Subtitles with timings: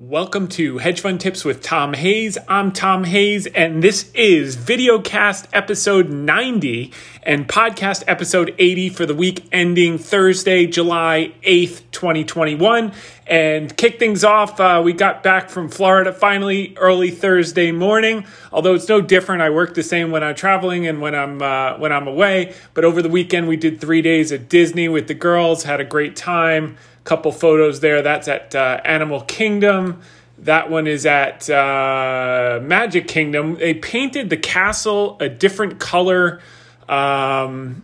[0.00, 2.38] Welcome to Hedge Fund Tips with Tom Hayes.
[2.46, 6.92] I'm Tom Hayes, and this is Videocast episode 90
[7.24, 12.92] and podcast episode 80 for the week ending Thursday, July 8th, 2021.
[13.26, 18.24] And kick things off, uh, we got back from Florida finally early Thursday morning.
[18.52, 21.76] Although it's no different, I work the same when I'm traveling and when I'm uh,
[21.76, 22.54] when I'm away.
[22.72, 25.84] But over the weekend, we did three days at Disney with the girls, had a
[25.84, 26.76] great time
[27.08, 28.02] couple photos there.
[28.02, 30.02] That's at uh, Animal Kingdom.
[30.40, 33.54] That one is at uh, Magic Kingdom.
[33.56, 36.40] They painted the castle a different color.
[36.86, 37.82] Um,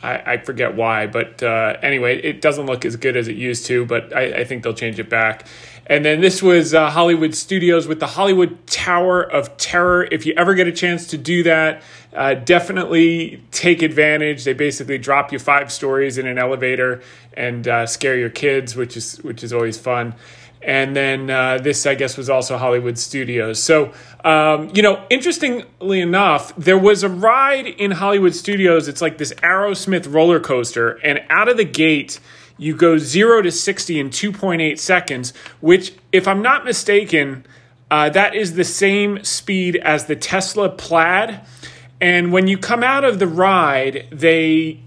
[0.00, 3.66] I, I, forget why, but uh, anyway, it doesn't look as good as it used
[3.66, 5.46] to, but I, I think they'll change it back.
[5.86, 10.08] And then this was uh, Hollywood Studios with the Hollywood Tower of Terror.
[10.10, 11.82] If you ever get a chance to do that,
[12.14, 14.44] uh, definitely take advantage.
[14.44, 17.02] They basically drop you five stories in an elevator
[17.34, 20.14] and uh, scare your kids, which is which is always fun.
[20.64, 23.60] And then uh, this, I guess, was also Hollywood Studios.
[23.60, 23.92] So,
[24.24, 28.86] um, you know, interestingly enough, there was a ride in Hollywood Studios.
[28.86, 32.20] It's like this Aerosmith roller coaster, and out of the gate
[32.58, 37.44] you go 0 to 60 in 2.8 seconds, which, if I'm not mistaken,
[37.90, 41.40] uh, that is the same speed as the Tesla Plaid.
[42.02, 44.80] And when you come out of the ride, they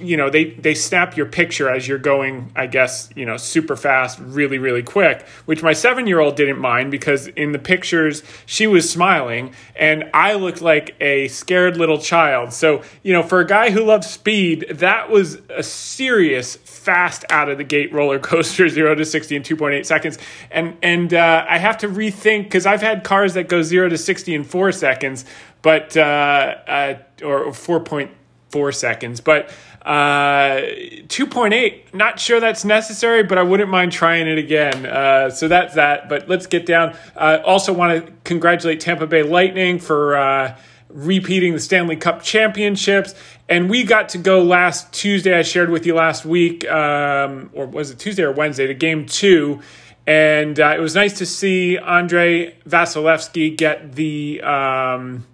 [0.00, 3.76] you know they they snap your picture as you're going i guess you know super
[3.76, 8.22] fast really really quick which my seven year old didn't mind because in the pictures
[8.46, 12.52] she was smiling and i looked like a scared little child.
[12.52, 17.48] So you know for a guy who loves speed that was a serious fast out
[17.48, 20.18] of the gate roller coaster 0 to 60 in 2.8 seconds.
[20.50, 23.98] And and uh, i have to rethink because i've had cars that go 0 to
[23.98, 25.24] 60 in 4 seconds
[25.62, 28.10] but uh, uh, or 4.3
[28.54, 29.20] four seconds.
[29.20, 29.50] But
[29.84, 30.60] uh,
[31.08, 34.86] 2.8, not sure that's necessary, but I wouldn't mind trying it again.
[34.86, 36.08] Uh, so that's that.
[36.08, 36.96] But let's get down.
[37.16, 40.56] Uh, also, want to congratulate Tampa Bay Lightning for uh,
[40.88, 43.16] repeating the Stanley Cup championships.
[43.48, 45.36] And we got to go last Tuesday.
[45.36, 49.04] I shared with you last week, um, or was it Tuesday or Wednesday, to game
[49.04, 49.62] two.
[50.06, 54.42] And uh, it was nice to see Andre Vasilevskiy get the.
[54.42, 55.26] Um,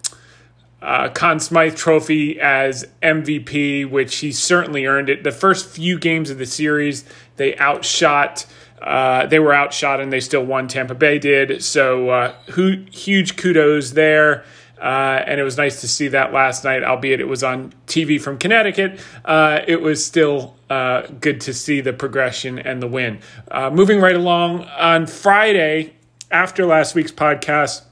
[0.82, 5.24] uh, Conn Smythe Trophy as MVP, which he certainly earned it.
[5.24, 7.04] The first few games of the series,
[7.36, 8.46] they outshot.
[8.80, 10.68] Uh, they were outshot and they still won.
[10.68, 11.62] Tampa Bay did.
[11.62, 14.44] So uh, huge kudos there.
[14.80, 18.18] Uh, and it was nice to see that last night, albeit it was on TV
[18.18, 18.98] from Connecticut.
[19.26, 23.18] Uh, it was still uh, good to see the progression and the win.
[23.72, 25.92] moving right along on Friday,
[26.30, 27.82] after last week's podcast,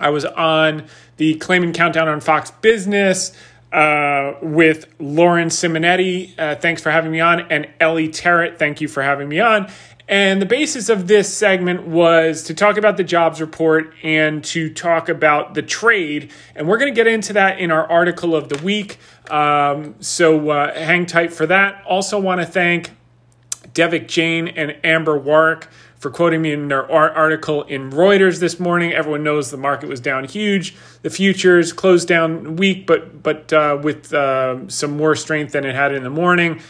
[0.00, 0.86] I was on
[1.16, 3.32] the Claman Countdown on Fox Business
[3.72, 6.38] uh, with Lauren Simonetti.
[6.38, 7.40] Uh, thanks for having me on.
[7.50, 9.70] And Ellie Terrett, thank you for having me on.
[10.08, 14.72] And the basis of this segment was to talk about the jobs report and to
[14.72, 16.30] talk about the trade.
[16.56, 18.98] And we're going to get into that in our article of the week.
[19.30, 21.84] Um, so uh, hang tight for that.
[21.86, 22.92] Also, want to thank
[23.74, 28.92] Devik Jain and Amber Warwick for quoting me in their article in Reuters this morning.
[28.92, 30.76] Everyone knows the market was down huge.
[31.02, 35.74] The futures closed down weak, but but uh, with uh, some more strength than it
[35.74, 36.60] had in the morning.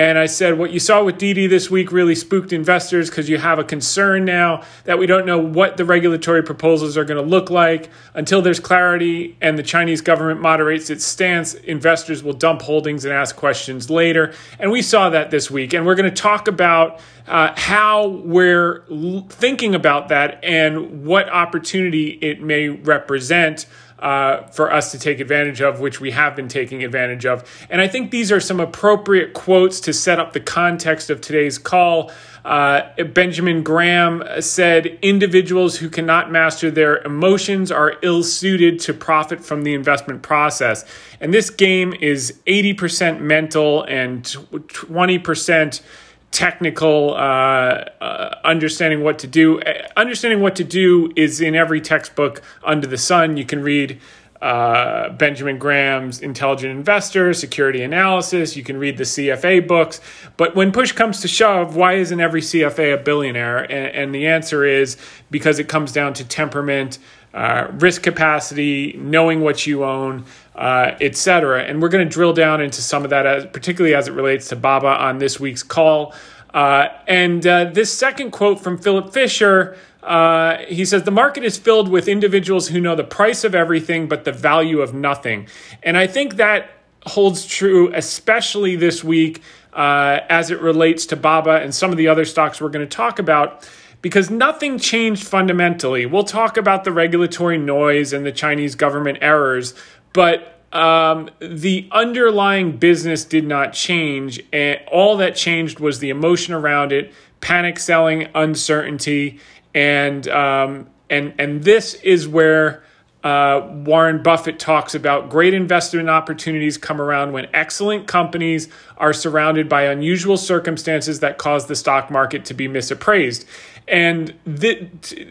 [0.00, 3.36] And I said, what you saw with Didi this week really spooked investors because you
[3.36, 7.30] have a concern now that we don't know what the regulatory proposals are going to
[7.30, 7.90] look like.
[8.14, 13.12] Until there's clarity and the Chinese government moderates its stance, investors will dump holdings and
[13.12, 14.32] ask questions later.
[14.58, 15.74] And we saw that this week.
[15.74, 18.84] And we're going to talk about uh, how we're
[19.28, 23.66] thinking about that and what opportunity it may represent
[24.00, 27.44] uh, for us to take advantage of, which we have been taking advantage of.
[27.68, 31.58] And I think these are some appropriate quotes to set up the context of today's
[31.58, 32.10] call.
[32.44, 39.44] Uh, Benjamin Graham said, Individuals who cannot master their emotions are ill suited to profit
[39.44, 40.84] from the investment process.
[41.20, 45.82] And this game is 80% mental and 20%
[46.30, 49.60] technical uh, uh, understanding what to do.
[49.96, 53.36] Understanding what to do is in every textbook under the sun.
[53.36, 54.00] You can read
[54.40, 58.56] uh, Benjamin Graham's Intelligent Investor, Security Analysis.
[58.56, 60.00] You can read the CFA books.
[60.36, 63.58] But when push comes to shove, why isn't every CFA a billionaire?
[63.58, 64.96] And, and the answer is
[65.30, 66.98] because it comes down to temperament,
[67.32, 70.24] uh, risk capacity, knowing what you own,
[70.56, 71.62] uh, etc.
[71.62, 74.48] And we're going to drill down into some of that, as, particularly as it relates
[74.48, 76.14] to Baba on this week's call.
[76.52, 79.76] Uh, and uh, this second quote from Philip Fisher.
[80.02, 84.08] Uh, he says the market is filled with individuals who know the price of everything
[84.08, 85.46] but the value of nothing.
[85.82, 86.70] And I think that
[87.06, 89.42] holds true, especially this week
[89.72, 92.96] uh, as it relates to Baba and some of the other stocks we're going to
[92.96, 93.68] talk about
[94.02, 96.06] because nothing changed fundamentally.
[96.06, 99.74] We'll talk about the regulatory noise and the Chinese government errors,
[100.12, 104.40] but um, the underlying business did not change.
[104.52, 109.40] And all that changed was the emotion around it, panic selling, uncertainty,
[109.74, 112.84] and um, and and this is where
[113.22, 119.68] uh, Warren Buffett talks about great investment opportunities come around when excellent companies are surrounded
[119.68, 123.44] by unusual circumstances that cause the stock market to be misappraised.
[123.90, 124.88] And th-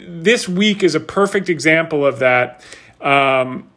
[0.07, 2.63] this week is a perfect example of that.
[2.99, 3.69] Um,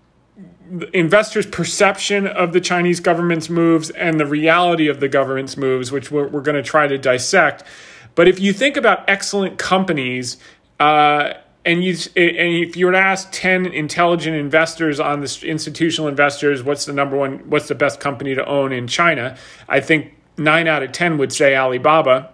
[0.93, 6.11] investors' perception of the Chinese government's moves and the reality of the government's moves, which
[6.11, 7.63] we're, we're going to try to dissect.
[8.15, 10.37] But if you think about excellent companies,
[10.81, 11.35] uh,
[11.65, 16.61] and you and if you were to ask 10 intelligent investors on the institutional investors
[16.61, 19.37] what's the number one what's the best company to own in China
[19.69, 22.33] I think 9 out of 10 would say Alibaba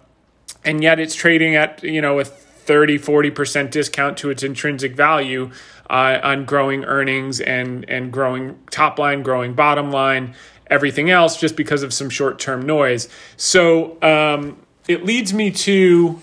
[0.64, 5.50] and yet it's trading at you know a 30 40% discount to its intrinsic value
[5.88, 10.34] uh, on growing earnings and and growing top line growing bottom line
[10.66, 16.20] everything else just because of some short-term noise so um, it leads me to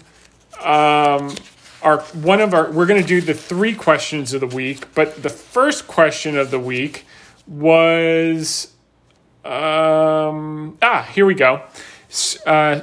[0.63, 1.35] um,
[1.85, 5.21] our one of our we're going to do the three questions of the week, but
[5.21, 7.05] the first question of the week
[7.47, 8.73] was
[9.45, 11.61] um ah here we go.
[12.45, 12.81] Uh,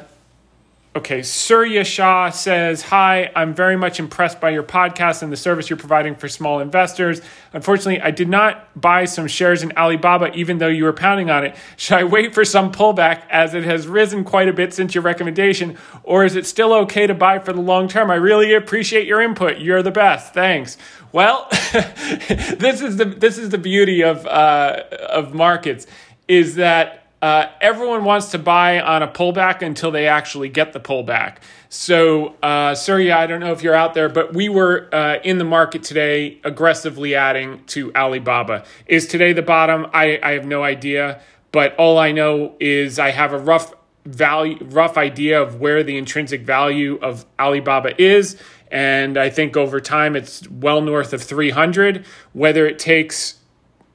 [0.95, 5.71] Okay, Surya Shah says, Hi, I'm very much impressed by your podcast and the service
[5.71, 7.23] you're providing for small investors.
[7.55, 11.47] Unfortunately, I did not buy some shares in Alibaba, even though you were pounding on
[11.47, 11.57] it.
[11.79, 15.03] Should I wait for some pullback as it has risen quite a bit since your
[15.03, 18.11] recommendation, or is it still okay to buy for the long term?
[18.11, 19.61] I really appreciate your input.
[19.61, 20.35] You're the best.
[20.35, 20.77] Thanks.
[21.11, 25.87] Well, this is the this is the beauty of uh, of markets
[26.29, 30.81] is that uh, everyone wants to buy on a pullback until they actually get the
[30.81, 31.37] pullback.
[31.69, 35.39] So, uh, Surya, I don't know if you're out there, but we were uh, in
[35.39, 38.65] the market today aggressively adding to Alibaba.
[38.87, 39.87] Is today the bottom?
[39.95, 41.23] I, I have no idea,
[41.53, 43.73] but all I know is I have a rough
[44.05, 48.37] value, rough idea of where the intrinsic value of Alibaba is.
[48.73, 52.05] And I think over time it's well north of 300.
[52.33, 53.39] Whether it takes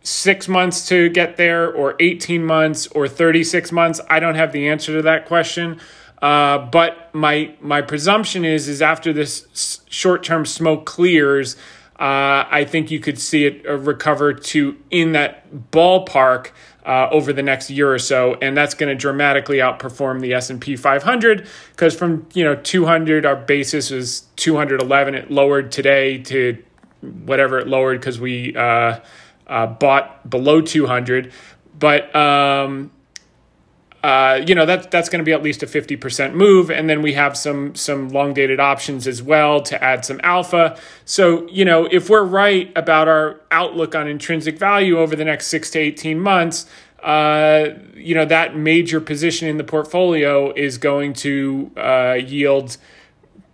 [0.07, 3.99] six months to get there or 18 months or 36 months?
[4.09, 5.79] I don't have the answer to that question.
[6.21, 11.55] Uh, but my my presumption is is after this short-term smoke clears
[11.99, 16.49] uh, i think you could see it uh, recover to in that ballpark
[16.87, 20.75] uh, over the next year or so and that's going to dramatically outperform the s&p
[20.75, 26.57] 500 because from you know 200 our basis was 211 it lowered today to
[27.25, 28.99] whatever it lowered because we uh,
[29.47, 31.31] uh, bought below 200,
[31.77, 32.91] but um,
[34.03, 37.01] uh, you know that that's going to be at least a 50% move and then
[37.01, 40.77] we have some some long dated options as well to add some alpha.
[41.03, 45.47] So you know if we're right about our outlook on intrinsic value over the next
[45.47, 46.67] 6 to 18 months
[47.03, 52.77] uh, you know that major position in the portfolio is going to uh, yield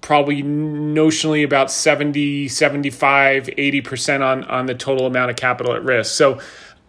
[0.03, 6.13] probably notionally about 70 75 80% on on the total amount of capital at risk.
[6.13, 6.39] So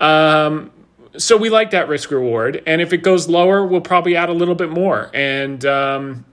[0.01, 0.71] um,
[1.17, 2.63] so we like that risk reward.
[2.67, 5.11] And if it goes lower we'll probably add a little bit more.
[5.15, 6.27] And um,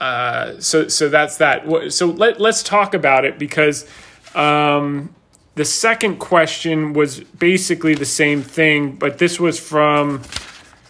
[0.00, 1.92] uh, so so that's that.
[1.92, 3.88] So let, let's talk about it because
[4.34, 5.14] um,
[5.54, 10.20] the second question was basically the same thing but this was from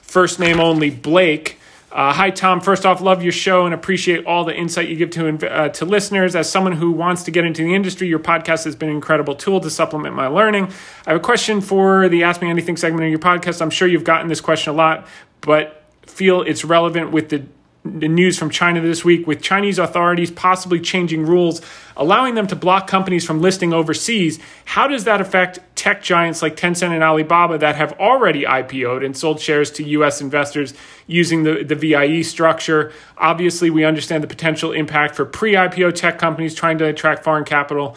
[0.03, 1.59] first name only blake
[1.93, 2.61] uh, hi, Tom.
[2.61, 5.85] First off, love your show and appreciate all the insight you give to uh, to
[5.85, 6.35] listeners.
[6.35, 9.35] As someone who wants to get into the industry, your podcast has been an incredible
[9.35, 10.73] tool to supplement my learning.
[11.07, 13.61] I have a question for the Ask Me Anything segment of your podcast.
[13.61, 15.07] I'm sure you've gotten this question a lot,
[15.43, 17.47] but feel it's relevant with the the
[17.85, 21.61] news from China this week with Chinese authorities possibly changing rules,
[21.97, 24.39] allowing them to block companies from listing overseas.
[24.65, 29.17] How does that affect tech giants like Tencent and Alibaba that have already IPO'd and
[29.17, 30.75] sold shares to US investors
[31.07, 32.93] using the, the VIE structure?
[33.19, 37.45] Obviously, we understand the potential impact for pre IPO tech companies trying to attract foreign
[37.45, 37.97] capital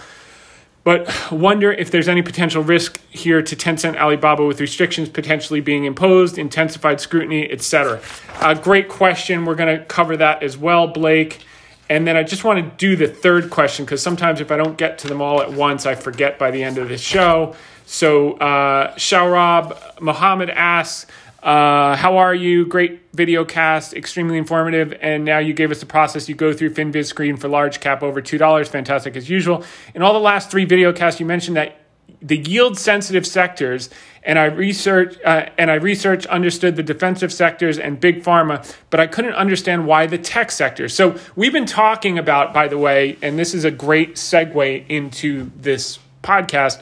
[0.86, 5.84] but wonder if there's any potential risk here to Tencent Alibaba with restrictions potentially being
[5.84, 8.00] imposed, intensified scrutiny, etc.
[8.36, 9.46] Uh, great question.
[9.46, 11.44] We're going to cover that as well, Blake.
[11.90, 14.78] And then I just want to do the third question because sometimes if I don't
[14.78, 17.56] get to them all at once, I forget by the end of the show.
[17.88, 21.08] So uh, Shaurab Mohammed asks,
[21.46, 22.66] uh, how are you?
[22.66, 24.98] Great video cast, extremely informative.
[25.00, 28.02] And now you gave us the process you go through FinViz screen for large cap
[28.02, 28.68] over $2.
[28.68, 29.64] Fantastic as usual.
[29.94, 31.82] In all the last three video casts, you mentioned that
[32.20, 33.92] the yield sensitive sectors
[34.24, 39.00] and I researched uh, and I researched understood the defensive sectors and big pharma, but
[39.00, 40.90] I couldn't understand why the tech sector.
[40.90, 45.52] So we've been talking about, by the way, and this is a great segue into
[45.56, 46.82] this podcast.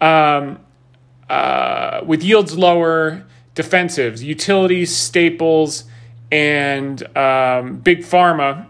[0.00, 0.60] Um,
[1.28, 3.24] uh, with yields lower,
[3.54, 5.84] defensives, utilities, staples,
[6.30, 8.66] and um, big pharma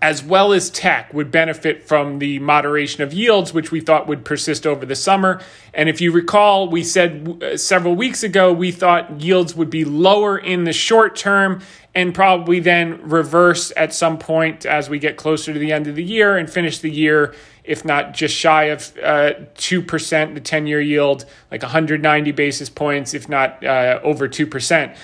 [0.00, 4.24] as well as tech would benefit from the moderation of yields, which we thought would
[4.24, 5.40] persist over the summer.
[5.74, 9.84] And if you recall, we said uh, several weeks ago we thought yields would be
[9.84, 11.62] lower in the short term
[11.94, 15.96] and probably then reverse at some point as we get closer to the end of
[15.96, 20.66] the year and finish the year, if not just shy of uh, 2%, the 10
[20.68, 24.96] year yield, like 190 basis points, if not uh, over 2%.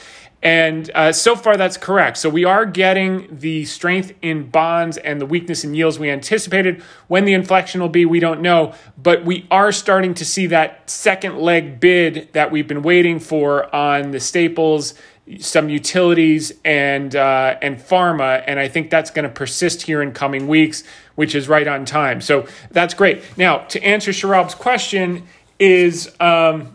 [0.44, 2.18] And uh, so far, that's correct.
[2.18, 6.82] So we are getting the strength in bonds and the weakness in yields we anticipated.
[7.08, 8.74] When the inflection will be, we don't know.
[9.02, 13.74] But we are starting to see that second leg bid that we've been waiting for
[13.74, 14.92] on the staples,
[15.38, 18.44] some utilities, and uh, and pharma.
[18.46, 20.84] And I think that's going to persist here in coming weeks,
[21.14, 22.20] which is right on time.
[22.20, 23.22] So that's great.
[23.38, 25.26] Now, to answer Sharab's question,
[25.58, 26.14] is.
[26.20, 26.73] Um,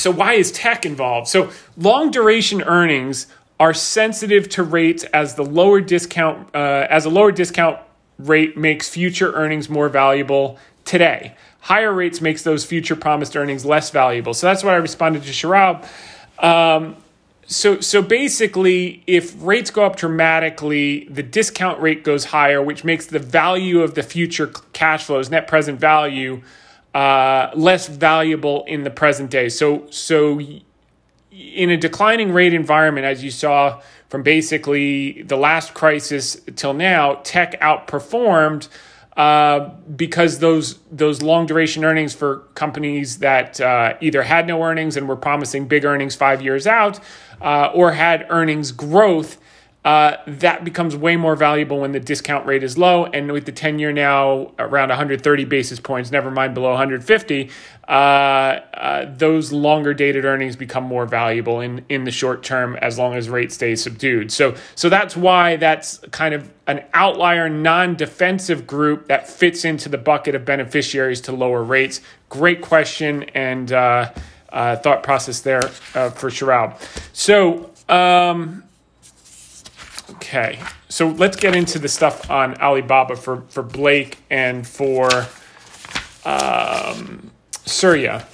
[0.00, 1.28] so, why is tech involved?
[1.28, 3.26] So, long duration earnings
[3.58, 7.78] are sensitive to rates as the lower discount uh, as a lower discount
[8.18, 11.34] rate makes future earnings more valuable today.
[11.60, 14.32] Higher rates makes those future promised earnings less valuable.
[14.32, 15.86] So that's why I responded to Sharab.
[16.42, 16.96] Um,
[17.46, 23.06] so so basically, if rates go up dramatically, the discount rate goes higher, which makes
[23.06, 26.40] the value of the future cash flows, net present value,
[26.94, 29.48] uh, less valuable in the present day.
[29.48, 30.40] So, so
[31.30, 37.20] in a declining rate environment, as you saw from basically the last crisis till now,
[37.22, 38.68] tech outperformed
[39.16, 44.96] uh, because those those long duration earnings for companies that uh, either had no earnings
[44.96, 47.00] and were promising big earnings five years out,
[47.40, 49.38] uh, or had earnings growth
[49.82, 53.06] uh, that becomes way more valuable when the discount rate is low.
[53.06, 57.50] And with the 10 year now around 130 basis points, never mind below 150,
[57.88, 62.98] uh, uh, those longer dated earnings become more valuable in, in the short term as
[62.98, 64.30] long as rate stays subdued.
[64.30, 69.88] So, so that's why that's kind of an outlier, non defensive group that fits into
[69.88, 72.02] the bucket of beneficiaries to lower rates.
[72.28, 74.12] Great question and uh,
[74.50, 75.62] uh, thought process there
[75.94, 76.78] uh, for Sharab.
[77.14, 78.62] So, um,
[80.22, 80.58] Okay,
[80.90, 85.08] so let's get into the stuff on Alibaba for, for Blake and for
[86.26, 87.30] um,
[87.64, 88.26] Surya.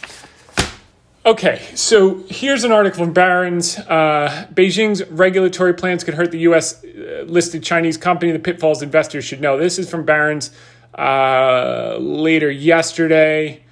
[1.25, 3.79] Okay, so here's an article from Barron's.
[3.79, 6.85] Uh, Beijing's regulatory plans could hurt the U.S.
[6.85, 8.33] Uh, listed Chinese company.
[8.33, 9.57] The pitfalls investors should know.
[9.57, 10.51] This is from Barron's
[10.99, 13.63] uh, later yesterday.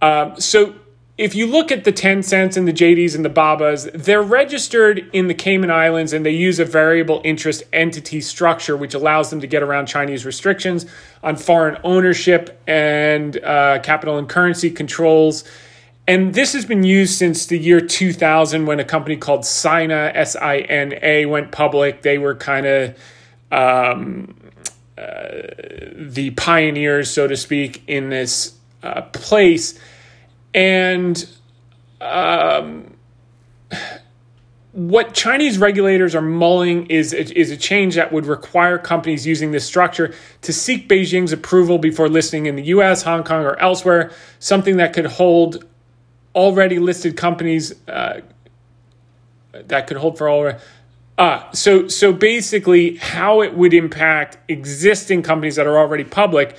[0.00, 0.74] Uh, so
[1.16, 5.28] if you look at the Tencents and the JDs and the Babas, they're registered in
[5.28, 9.46] the Cayman Islands and they use a variable interest entity structure, which allows them to
[9.46, 10.86] get around Chinese restrictions
[11.22, 15.44] on foreign ownership and uh, capital and currency controls.
[16.08, 20.34] And this has been used since the year 2000 when a company called Sina, S
[20.34, 22.02] I N A, went public.
[22.02, 22.98] They were kind of
[23.52, 24.34] um,
[24.98, 25.28] uh,
[25.94, 29.78] the pioneers, so to speak, in this uh, place
[30.54, 31.28] and
[32.00, 32.94] um,
[34.72, 39.64] what Chinese regulators are mulling is, is a change that would require companies using this
[39.64, 44.76] structure to seek Beijing's approval before listing in the US, Hong Kong, or elsewhere, something
[44.78, 45.64] that could hold
[46.34, 48.20] already listed companies uh,
[49.52, 50.52] that could hold for all.
[51.16, 56.56] Uh, so, so basically, how it would impact existing companies that are already public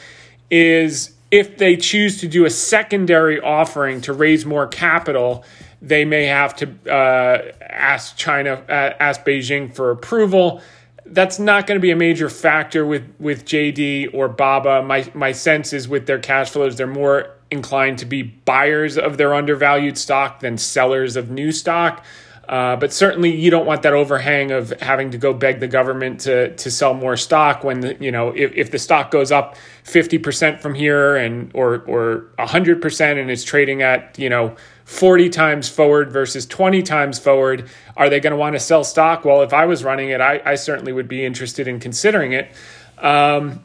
[0.49, 5.43] is if they choose to do a secondary offering to raise more capital,
[5.81, 10.61] they may have to uh, ask China, uh, ask Beijing for approval.
[11.05, 14.81] That's not going to be a major factor with, with JD or Baba.
[14.81, 19.17] My, my sense is with their cash flows, they're more inclined to be buyers of
[19.17, 22.05] their undervalued stock than sellers of new stock.
[22.47, 26.19] Uh, but certainly, you don't want that overhang of having to go beg the government
[26.19, 29.55] to to sell more stock when the, you know if, if the stock goes up
[29.85, 34.55] fifty percent from here and or or hundred percent and is trading at you know
[34.83, 39.23] forty times forward versus twenty times forward, are they going to want to sell stock?
[39.23, 42.51] Well, if I was running it, I, I certainly would be interested in considering it.
[42.97, 43.63] Um,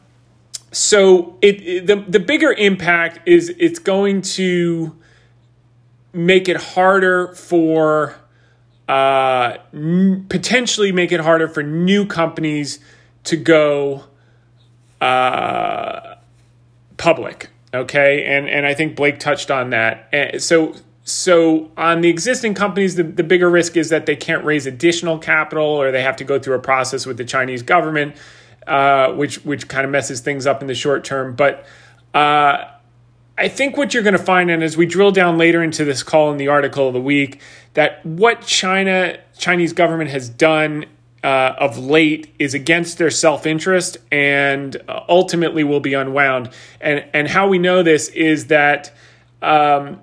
[0.72, 4.94] so it, it the the bigger impact is it's going to
[6.12, 8.14] make it harder for
[8.88, 12.78] uh, n- potentially make it harder for new companies
[13.24, 14.04] to go
[15.00, 16.09] uh,
[17.00, 17.48] public.
[17.72, 20.40] Okay, and and I think Blake touched on that.
[20.40, 24.66] So so on the existing companies, the, the bigger risk is that they can't raise
[24.66, 28.16] additional capital or they have to go through a process with the Chinese government,
[28.66, 31.34] uh, which which kind of messes things up in the short term.
[31.34, 31.64] But
[32.12, 32.64] uh,
[33.38, 36.02] I think what you're going to find, and as we drill down later into this
[36.02, 37.40] call in the article of the week,
[37.74, 40.84] that what China Chinese government has done
[41.22, 44.76] uh, of late is against their self interest and
[45.08, 46.50] ultimately will be unwound.
[46.80, 48.92] And and how we know this is that.
[49.42, 50.00] Um,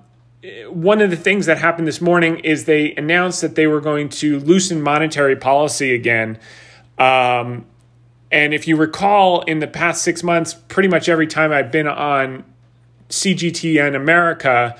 [0.70, 4.08] one of the things that happened this morning is they announced that they were going
[4.08, 6.38] to loosen monetary policy again.
[6.96, 7.66] Um,
[8.30, 11.88] and if you recall, in the past six months, pretty much every time I've been
[11.88, 12.44] on
[13.08, 14.76] CGTN America,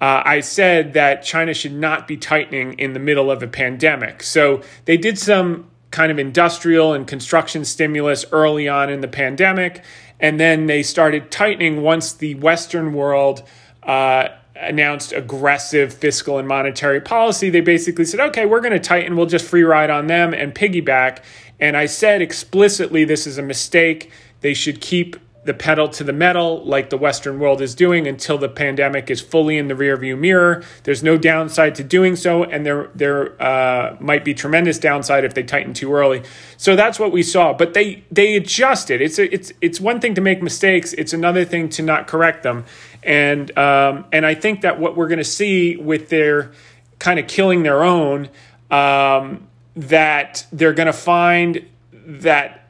[0.00, 4.22] uh, I said that China should not be tightening in the middle of a pandemic.
[4.22, 9.82] So they did some kind of industrial and construction stimulus early on in the pandemic,
[10.20, 13.42] and then they started tightening once the Western world.
[13.82, 19.14] Uh, announced aggressive fiscal and monetary policy, they basically said, okay, we're going to tighten,
[19.14, 21.18] we'll just free ride on them and piggyback.
[21.60, 24.10] And I said explicitly, this is a mistake.
[24.40, 28.36] They should keep the pedal to the metal like the Western world is doing until
[28.36, 30.64] the pandemic is fully in the rearview mirror.
[30.82, 35.34] There's no downside to doing so, and there there uh, might be tremendous downside if
[35.34, 36.24] they tighten too early.
[36.56, 37.52] So that's what we saw.
[37.52, 39.00] But they they adjusted.
[39.00, 40.92] It's a, it's it's one thing to make mistakes.
[40.94, 42.64] It's another thing to not correct them.
[43.04, 46.50] And um, and I think that what we're going to see with their
[46.98, 48.28] kind of killing their own,
[48.70, 52.65] um, that they're going to find that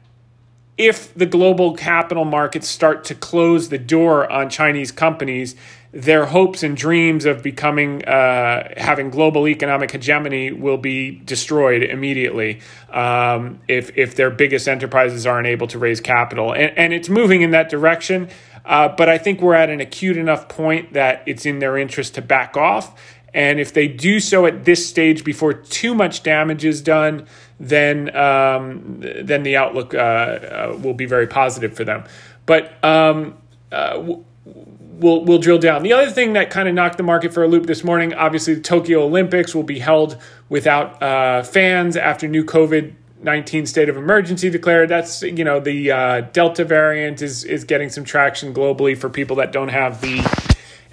[0.77, 5.55] if the global capital markets start to close the door on Chinese companies,
[5.91, 12.59] their hopes and dreams of becoming uh, having global economic hegemony will be destroyed immediately
[12.91, 17.41] um, if if their biggest enterprises aren't able to raise capital, and, and it's moving
[17.41, 18.29] in that direction.
[18.63, 22.15] Uh, but I think we're at an acute enough point that it's in their interest
[22.15, 23.01] to back off.
[23.33, 27.27] And if they do so at this stage before too much damage is done,
[27.59, 32.03] then um, then the outlook uh, uh, will be very positive for them.
[32.45, 33.37] But um,
[33.71, 34.01] uh,
[34.45, 35.83] we'll we'll drill down.
[35.83, 38.55] The other thing that kind of knocked the market for a loop this morning, obviously,
[38.55, 40.17] the Tokyo Olympics will be held
[40.49, 44.89] without uh, fans after new COVID 19 state of emergency declared.
[44.89, 49.35] That's you know the uh, Delta variant is is getting some traction globally for people
[49.37, 50.17] that don't have the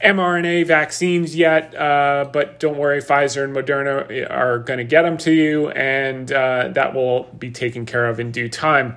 [0.05, 5.17] mRNA vaccines yet, uh, but don't worry, Pfizer and Moderna are going to get them
[5.19, 8.97] to you, and uh, that will be taken care of in due time.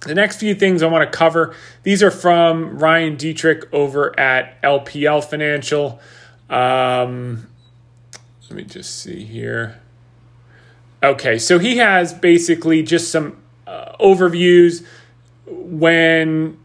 [0.00, 4.60] The next few things I want to cover these are from Ryan Detrick over at
[4.62, 6.00] LPL Financial.
[6.48, 7.48] Um,
[8.48, 9.80] let me just see here.
[11.02, 14.84] Okay, so he has basically just some uh, overviews
[15.46, 16.58] when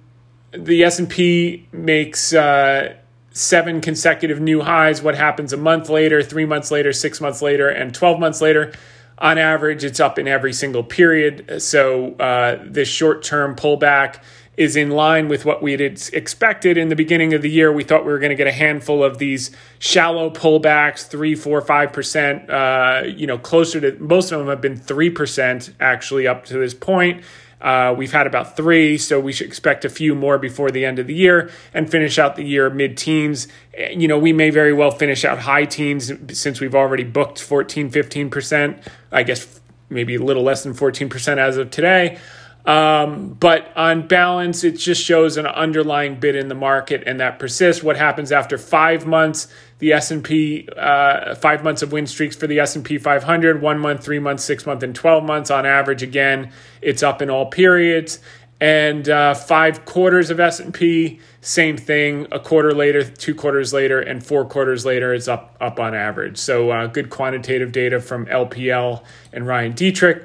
[0.51, 2.95] the S&P makes uh,
[3.31, 7.69] seven consecutive new highs, what happens a month later, 3 months later, 6 months later,
[7.69, 8.73] and 12 months later.
[9.17, 11.61] On average, it's up in every single period.
[11.61, 14.21] So uh, this short-term pullback
[14.57, 17.71] is in line with what we had expected in the beginning of the year.
[17.71, 21.61] We thought we were going to get a handful of these shallow pullbacks, three, four,
[21.61, 22.49] five percent.
[22.49, 26.57] Uh, you know, closer to most of them have been three percent actually up to
[26.57, 27.23] this point.
[27.61, 30.99] Uh, we've had about three, so we should expect a few more before the end
[30.99, 33.47] of the year and finish out the year mid teens.
[33.77, 37.91] You know, we may very well finish out high teens since we've already booked 14,
[37.91, 38.83] 15%.
[39.11, 42.17] I guess maybe a little less than 14% as of today.
[42.65, 47.39] Um, but on balance, it just shows an underlying bid in the market, and that
[47.39, 47.83] persists.
[47.83, 49.47] What happens after five months?
[49.81, 52.99] The S and P, uh, five months of win streaks for the S and P
[52.99, 56.03] 500, one month, three months, six month, and twelve months on average.
[56.03, 58.19] Again, it's up in all periods.
[58.59, 62.27] And uh, five quarters of S and P, same thing.
[62.31, 66.37] A quarter later, two quarters later, and four quarters later, it's up up on average.
[66.37, 70.23] So uh, good quantitative data from LPL and Ryan Detrick.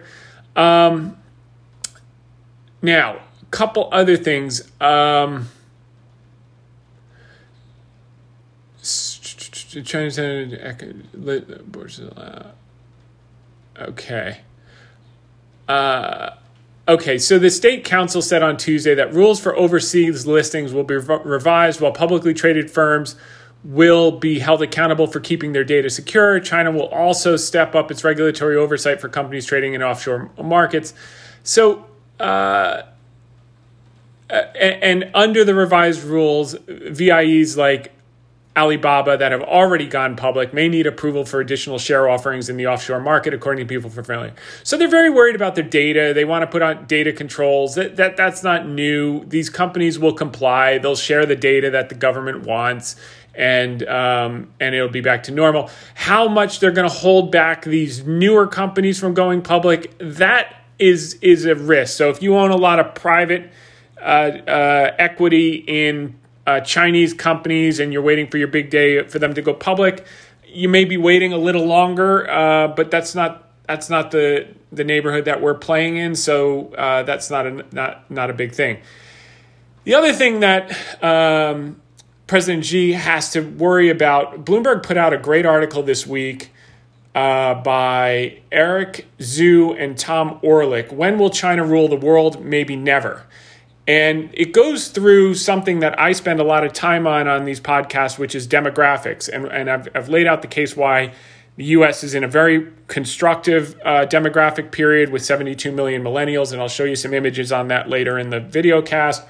[0.54, 1.16] Um,
[2.82, 4.70] now, a couple other things.
[4.82, 5.48] Um,
[13.78, 14.40] okay.
[15.68, 16.30] Uh,
[16.88, 20.96] okay, so the state council said on Tuesday that rules for overseas listings will be
[20.96, 23.16] revised while publicly traded firms
[23.64, 26.38] will be held accountable for keeping their data secure.
[26.38, 30.94] China will also step up its regulatory oversight for companies trading in offshore markets.
[31.42, 31.84] So,
[32.20, 32.82] uh,
[34.30, 37.92] and under the revised rules, VIEs like
[38.56, 42.66] Alibaba that have already gone public may need approval for additional share offerings in the
[42.66, 44.32] offshore market, according to people for familiar.
[44.62, 46.12] So they're very worried about their data.
[46.14, 47.74] They want to put on data controls.
[47.74, 49.24] That, that that's not new.
[49.26, 50.78] These companies will comply.
[50.78, 52.96] They'll share the data that the government wants,
[53.34, 55.70] and um, and it'll be back to normal.
[55.94, 59.96] How much they're going to hold back these newer companies from going public?
[59.98, 61.96] That is is a risk.
[61.96, 63.50] So if you own a lot of private
[64.00, 64.02] uh,
[64.46, 69.34] uh, equity in uh, Chinese companies and you're waiting for your big day for them
[69.34, 70.06] to go public,
[70.46, 74.84] you may be waiting a little longer, uh, but that's not that's not the the
[74.84, 76.14] neighborhood that we're playing in.
[76.14, 78.78] So uh, that's not a not not a big thing.
[79.84, 81.80] The other thing that um,
[82.26, 86.50] President Xi has to worry about, Bloomberg put out a great article this week.
[87.14, 90.92] Uh, by Eric Zhu and Tom Orlik.
[90.92, 92.44] When will China rule the world?
[92.44, 93.24] Maybe never.
[93.86, 97.60] And it goes through something that I spend a lot of time on on these
[97.60, 99.28] podcasts, which is demographics.
[99.28, 101.12] And, and I've, I've laid out the case why
[101.56, 106.52] the US is in a very constructive uh, demographic period with 72 million millennials.
[106.52, 109.24] And I'll show you some images on that later in the video cast.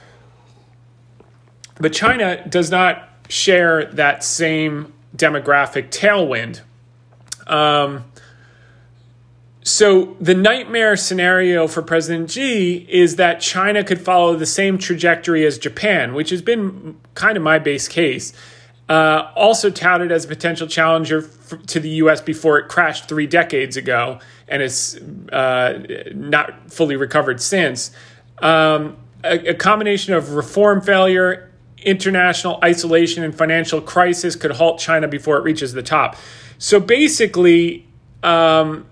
[1.79, 6.63] But China does not share that same demographic tailwind.
[7.47, 8.05] Um,
[9.67, 15.45] so the nightmare scenario for President Xi is that China could follow the same trajectory
[15.45, 18.33] as Japan, which has been kind of my base case.
[18.89, 22.21] Uh, also touted as a potential challenger f- to the U.S.
[22.21, 25.01] before it crashed three decades ago and is
[25.33, 25.83] uh,
[26.15, 27.91] not fully recovered since.
[28.39, 35.09] Um, a, a combination of reform failure, international isolation, and financial crisis could halt China
[35.09, 36.15] before it reaches the top.
[36.59, 37.89] So basically,
[38.23, 38.87] um,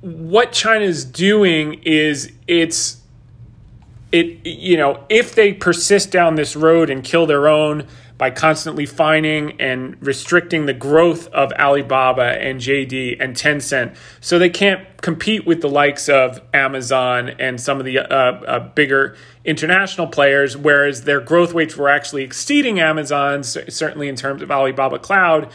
[0.00, 3.00] what China is doing is it's
[4.12, 7.86] it you know if they persist down this road and kill their own
[8.16, 14.50] by constantly fining and restricting the growth of Alibaba and JD and Tencent so they
[14.50, 20.06] can't compete with the likes of Amazon and some of the uh, uh, bigger international
[20.06, 25.50] players whereas their growth rates were actually exceeding Amazon's certainly in terms of Alibaba Cloud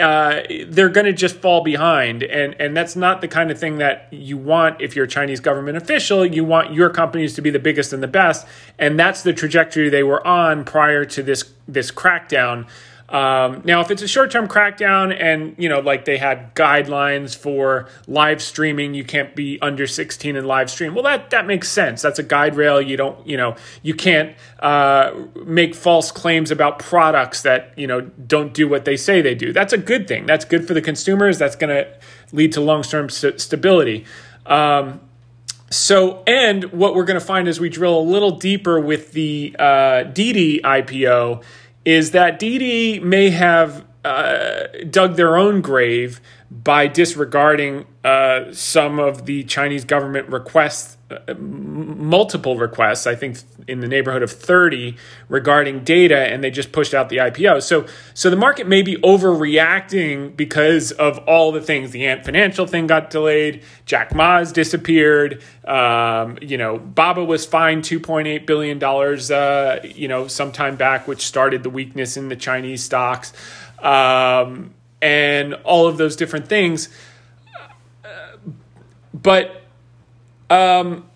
[0.00, 3.78] uh, they're going to just fall behind, and and that's not the kind of thing
[3.78, 6.24] that you want if you're a Chinese government official.
[6.24, 8.46] You want your companies to be the biggest and the best,
[8.78, 12.66] and that's the trajectory they were on prior to this this crackdown.
[13.10, 17.36] Um, now, if it's a short term crackdown and, you know, like they had guidelines
[17.36, 20.94] for live streaming, you can't be under 16 and live stream.
[20.94, 22.02] Well, that, that makes sense.
[22.02, 22.80] That's a guide rail.
[22.80, 25.12] You don't, you know, you can't uh,
[25.44, 29.52] make false claims about products that, you know, don't do what they say they do.
[29.52, 30.26] That's a good thing.
[30.26, 31.36] That's good for the consumers.
[31.36, 31.92] That's going to
[32.30, 34.04] lead to long term st- stability.
[34.46, 35.00] Um,
[35.68, 39.54] so, and what we're going to find as we drill a little deeper with the
[39.58, 41.42] uh, Didi IPO
[41.84, 49.26] is that Didi may have uh, dug their own grave by disregarding uh, some of
[49.26, 50.96] the Chinese government requests,
[51.38, 54.96] multiple requests, I think in the neighborhood of 30
[55.28, 57.62] regarding data, and they just pushed out the IPO.
[57.62, 61.90] So, so the market may be overreacting because of all the things.
[61.90, 67.84] The Ant Financial thing got delayed, Jack Ma's disappeared, um, you know, Baba was fined
[67.84, 73.32] $2.8 billion, uh, you know, sometime back, which started the weakness in the Chinese stocks.
[73.78, 76.88] Um, and all of those different things.
[79.14, 79.59] But
[80.50, 81.08] um,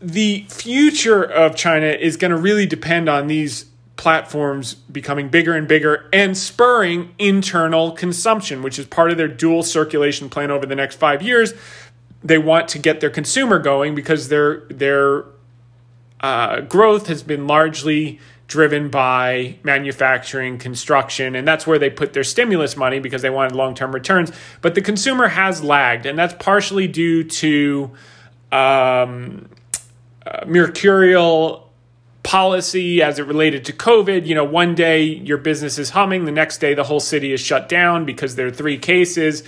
[0.00, 5.66] the future of China is going to really depend on these platforms becoming bigger and
[5.66, 10.76] bigger and spurring internal consumption, which is part of their dual circulation plan over the
[10.76, 11.54] next five years.
[12.22, 15.24] They want to get their consumer going because their their
[16.20, 22.24] uh, growth has been largely driven by manufacturing, construction, and that's where they put their
[22.24, 24.30] stimulus money because they wanted long term returns.
[24.60, 27.90] But the consumer has lagged, and that's partially due to
[28.56, 29.48] um,
[30.26, 31.70] uh, mercurial
[32.22, 34.26] policy as it related to COVID.
[34.26, 37.40] You know, one day your business is humming, the next day the whole city is
[37.40, 39.42] shut down because there are three cases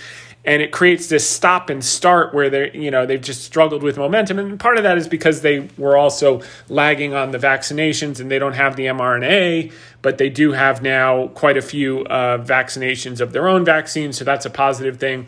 [0.45, 3.97] and it creates this stop and start where they're you know they've just struggled with
[3.97, 4.39] momentum.
[4.39, 8.39] And part of that is because they were also lagging on the vaccinations and they
[8.39, 13.33] don't have the mRNA but they do have now quite a few uh, vaccinations of
[13.33, 15.27] their own vaccine, so that's a positive thing.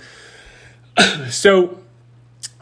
[1.30, 1.80] So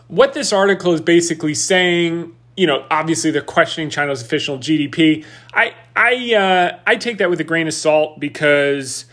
[0.10, 5.74] what this article is basically saying you know obviously they're questioning China's official GDP I
[5.96, 9.06] I uh, I take that with a grain of salt because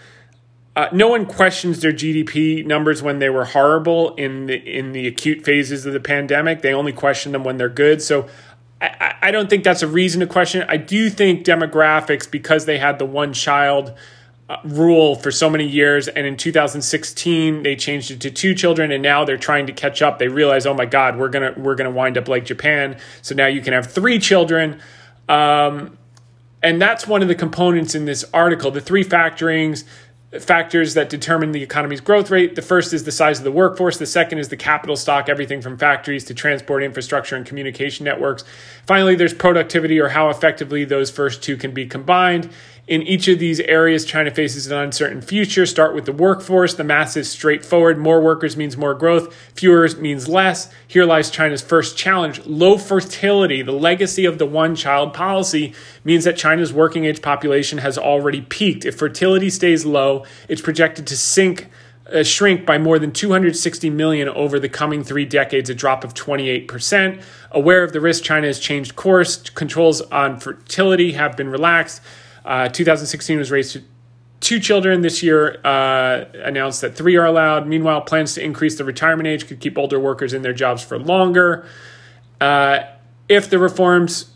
[0.77, 5.07] uh, no one questions their GDP numbers when they were horrible in the in the
[5.07, 6.61] acute phases of the pandemic.
[6.61, 8.03] They only question them when they're good.
[8.03, 8.29] So
[8.81, 10.67] I, I don't think that's a reason to question.
[10.69, 13.95] I do think demographics, because they had the one child
[14.65, 19.03] rule for so many years, and in 2016 they changed it to two children, and
[19.03, 20.19] now they're trying to catch up.
[20.19, 22.99] They realize, oh my God, we're gonna we're gonna wind up like Japan.
[23.23, 24.81] So now you can have three children.
[25.29, 25.99] Um,
[26.63, 29.85] and that's one of the components in this article the three factorings
[30.41, 32.57] factors that determine the economy's growth rate.
[32.57, 33.99] The first is the size of the workforce.
[33.99, 38.45] The second is the capital stock, everything from factories to transport infrastructure and communication networks.
[38.87, 42.51] Finally, there's productivity or how effectively those first two can be combined.
[42.87, 45.67] In each of these areas, China faces an uncertain future.
[45.67, 46.75] Start with the workforce.
[46.75, 47.99] The math is straightforward.
[47.99, 50.73] More workers means more growth, fewer means less.
[50.87, 52.47] Here lies China's first challenge.
[52.47, 57.79] Low fertility, the legacy of the one child policy, means that China's working age population
[57.79, 58.85] has already peaked.
[58.85, 61.69] If fertility stays low, it's projected to sink.
[62.09, 66.15] Uh, shrink by more than 260 million over the coming three decades, a drop of
[66.15, 67.21] 28%.
[67.51, 69.51] Aware of the risk, China has changed course.
[69.51, 72.01] Controls on fertility have been relaxed.
[72.47, 73.83] Uh, 2016 was raised to
[74.41, 75.01] two children.
[75.01, 77.67] This year uh, announced that three are allowed.
[77.67, 80.99] Meanwhile, plans to increase the retirement age could keep older workers in their jobs for
[80.99, 81.67] longer.
[82.41, 82.81] Uh,
[83.29, 84.31] if the reforms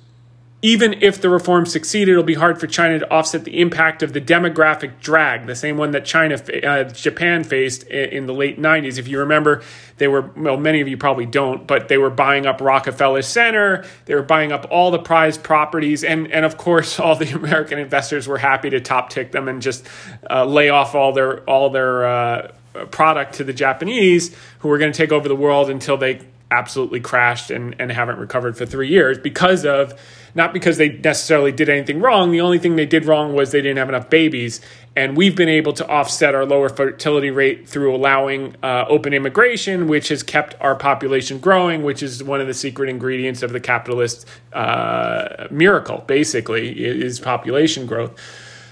[0.63, 4.13] even if the reforms succeed, it'll be hard for China to offset the impact of
[4.13, 8.99] the demographic drag, the same one that China, uh, Japan faced in the late 90s.
[8.99, 9.63] If you remember,
[9.97, 13.87] they were, well, many of you probably don't, but they were buying up Rockefeller Center.
[14.05, 16.05] They were buying up all the prized properties.
[16.05, 19.63] And, and of course, all the American investors were happy to top tick them and
[19.63, 19.87] just
[20.29, 22.53] uh, lay off all their, all their uh,
[22.91, 26.21] product to the Japanese, who were going to take over the world until they
[26.51, 29.99] absolutely crashed and, and haven't recovered for three years because of
[30.35, 32.31] not because they necessarily did anything wrong.
[32.31, 34.61] The only thing they did wrong was they didn't have enough babies.
[34.97, 39.89] And we've been able to offset our lower fertility rate through allowing uh, open immigration,
[39.89, 43.61] which has kept our population growing, which is one of the secret ingredients of the
[43.61, 48.19] capitalist uh, miracle, basically, is population growth.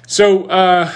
[0.07, 0.93] So, uh,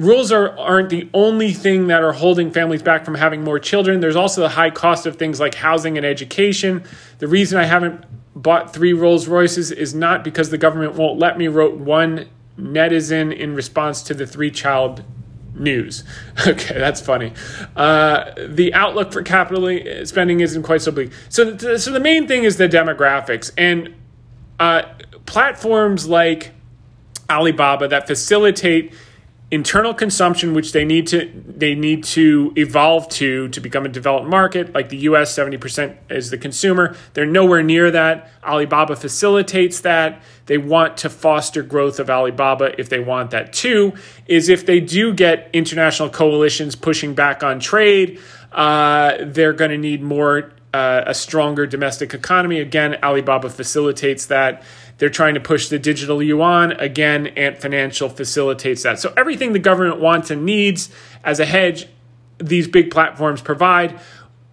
[0.00, 4.00] rules are, aren't the only thing that are holding families back from having more children.
[4.00, 6.82] There's also the high cost of things like housing and education.
[7.18, 11.36] The reason I haven't bought three Rolls Royces is not because the government won't let
[11.36, 15.04] me, wrote one netizen in response to the three child
[15.54, 16.02] news.
[16.46, 17.34] Okay, that's funny.
[17.76, 21.12] Uh, the outlook for capital spending isn't quite so bleak.
[21.28, 23.94] So, so the main thing is the demographics and
[24.58, 24.82] uh,
[25.26, 26.52] platforms like
[27.28, 28.94] Alibaba that facilitate
[29.50, 34.28] internal consumption which they need to they need to evolve to to become a developed
[34.28, 36.96] market like the US 70% is the consumer.
[37.14, 38.30] They're nowhere near that.
[38.44, 40.22] Alibaba facilitates that.
[40.46, 43.92] They want to foster growth of Alibaba if they want that too
[44.26, 48.20] is if they do get international coalitions pushing back on trade
[48.52, 52.60] uh, they're going to need more uh, a stronger domestic economy.
[52.60, 54.62] Again Alibaba facilitates that
[55.00, 56.72] they're trying to push the digital yuan.
[56.72, 59.00] Again, Ant Financial facilitates that.
[59.00, 60.90] So everything the government wants and needs
[61.24, 61.86] as a hedge,
[62.36, 63.98] these big platforms provide.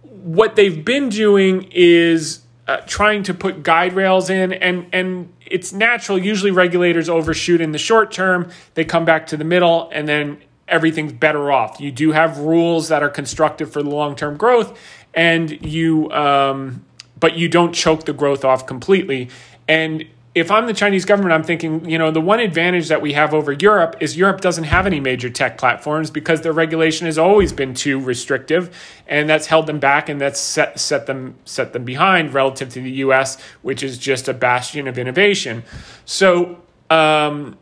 [0.02, 5.74] What they've been doing is uh, trying to put guide rails in, and and it's
[5.74, 6.16] natural.
[6.16, 8.50] Usually, regulators overshoot in the short term.
[8.72, 11.78] They come back to the middle, and then everything's better off.
[11.78, 14.78] You do have rules that are constructive for the long term growth,
[15.12, 16.86] and you, um,
[17.20, 19.28] but you don't choke the growth off completely.
[19.68, 20.06] And
[20.38, 23.34] if I'm the Chinese government, I'm thinking, you know, the one advantage that we have
[23.34, 27.52] over Europe is Europe doesn't have any major tech platforms because their regulation has always
[27.52, 31.84] been too restrictive, and that's held them back and that's set set them set them
[31.84, 35.64] behind relative to the U.S., which is just a bastion of innovation.
[36.04, 36.62] So.
[36.90, 37.58] Um,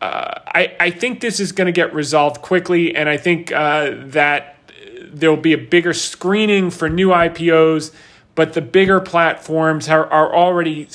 [0.00, 3.94] uh, I, I think this is going to get resolved quickly, and I think uh,
[3.96, 4.58] that
[5.04, 7.92] there will be a bigger screening for new IPOs,
[8.34, 10.86] but the bigger platforms are, are already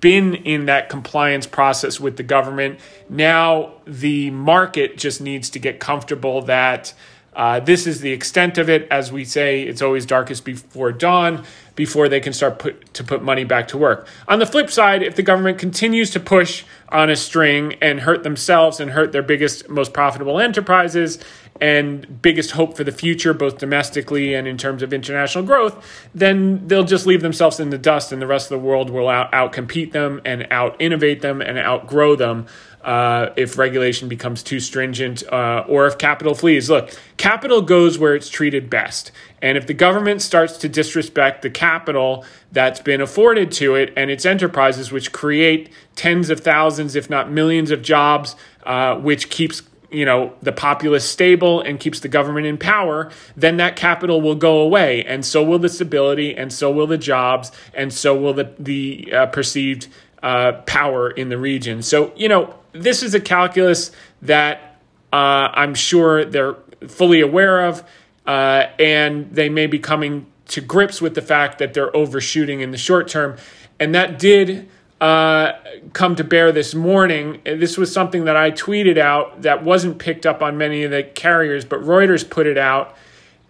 [0.00, 2.80] been in that compliance process with the government.
[3.08, 6.92] Now the market just needs to get comfortable that
[7.34, 8.88] uh, this is the extent of it.
[8.90, 11.44] As we say, it's always darkest before dawn,
[11.76, 14.06] before they can start put, to put money back to work.
[14.26, 18.24] On the flip side, if the government continues to push on a string and hurt
[18.24, 21.18] themselves and hurt their biggest, most profitable enterprises,
[21.60, 26.66] and biggest hope for the future, both domestically and in terms of international growth, then
[26.66, 29.30] they'll just leave themselves in the dust, and the rest of the world will out
[29.32, 32.46] outcompete them and out innovate them and outgrow them.
[32.82, 36.70] Uh, if regulation becomes too stringent uh, or if capital flees.
[36.70, 39.12] Look, capital goes where it's treated best.
[39.42, 44.10] And if the government starts to disrespect the capital that's been afforded to it and
[44.10, 49.60] its enterprises, which create tens of thousands, if not millions, of jobs, uh, which keeps
[49.90, 54.34] you know the populace stable and keeps the government in power then that capital will
[54.34, 58.34] go away and so will the stability and so will the jobs and so will
[58.34, 59.88] the the uh, perceived
[60.22, 61.82] uh, power in the region.
[61.82, 63.90] So you know this is a calculus
[64.22, 64.80] that
[65.12, 66.54] uh, i'm sure they're
[66.86, 67.82] fully aware of
[68.26, 72.70] uh, and they may be coming to grips with the fact that they're overshooting in
[72.70, 73.36] the short term.
[73.78, 74.68] And that did
[75.00, 75.52] uh,
[75.92, 77.40] come to bear this morning.
[77.44, 81.02] This was something that I tweeted out that wasn't picked up on many of the
[81.02, 82.96] carriers, but Reuters put it out.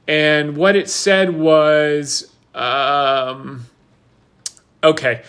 [0.06, 3.66] And what it said was um,
[4.82, 5.22] okay,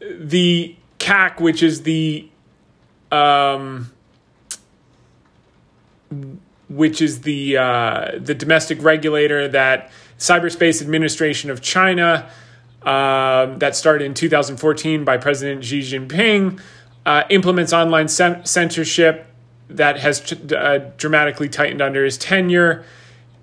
[0.00, 2.28] the CAC, which is the
[3.10, 3.92] um,
[6.68, 12.28] which is the uh, the domestic regulator that Cyberspace Administration of China
[12.86, 16.60] um, that started in 2014 by President Xi Jinping,
[17.04, 19.26] uh, implements online censorship
[19.68, 22.84] that has uh, dramatically tightened under his tenure.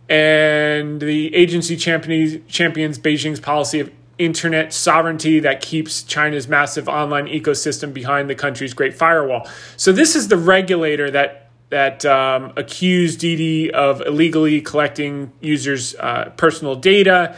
[0.10, 7.26] And the agency champions, champions Beijing's policy of internet sovereignty that keeps China's massive online
[7.26, 9.50] ecosystem behind the country's Great Firewall.
[9.76, 16.30] So this is the regulator that that um, accused Didi of illegally collecting users' uh,
[16.38, 17.36] personal data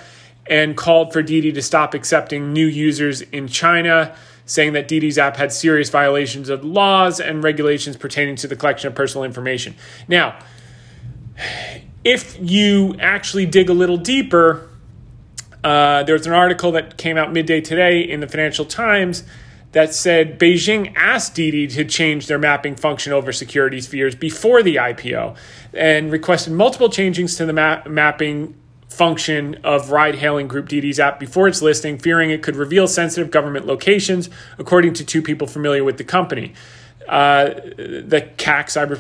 [0.47, 5.37] and called for Didi to stop accepting new users in China, saying that Didi's app
[5.37, 9.75] had serious violations of laws and regulations pertaining to the collection of personal information.
[10.07, 10.37] Now,
[12.03, 14.69] if you actually dig a little deeper,
[15.63, 19.23] uh, there's an article that came out midday today in the Financial Times
[19.71, 24.75] that said Beijing asked Didi to change their mapping function over security spheres before the
[24.75, 25.35] IPO
[25.73, 28.55] and requested multiple changes to the map- mapping
[28.95, 33.29] function of ride hailing Group Didi's app before its listing, fearing it could reveal sensitive
[33.29, 36.53] government locations, according to two people familiar with the company.
[37.07, 38.97] Uh, the CAC, Cyber,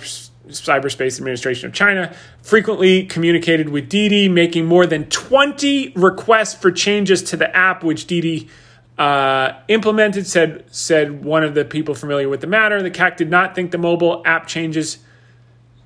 [0.47, 7.23] Cyberspace Administration of China, frequently communicated with Didi, making more than 20 requests for changes
[7.23, 8.49] to the app, which Didi
[8.97, 12.81] uh, implemented, said, said one of the people familiar with the matter.
[12.81, 14.99] The CAC did not think the mobile app changes.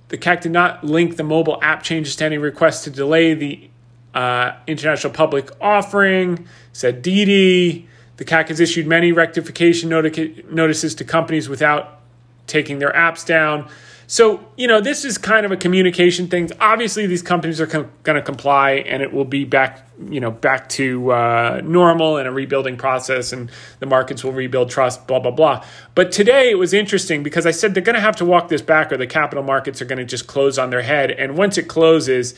[0.10, 3.69] The CAC did not link the mobile app changes to any request to delay the
[4.13, 7.88] uh, international public offering, said Didi.
[8.17, 12.00] The CAC has issued many rectification notic- notices to companies without
[12.48, 13.69] taking their apps down.
[14.12, 16.50] So, you know, this is kind of a communication thing.
[16.60, 20.32] Obviously, these companies are com- going to comply and it will be back, you know,
[20.32, 25.19] back to uh, normal and a rebuilding process and the markets will rebuild trust, blah,
[25.19, 25.63] blah, blah.
[25.93, 28.63] But today it was interesting because I said they're going to have to walk this
[28.63, 31.12] back or the capital markets are going to just close on their head.
[31.12, 32.34] And once it closes,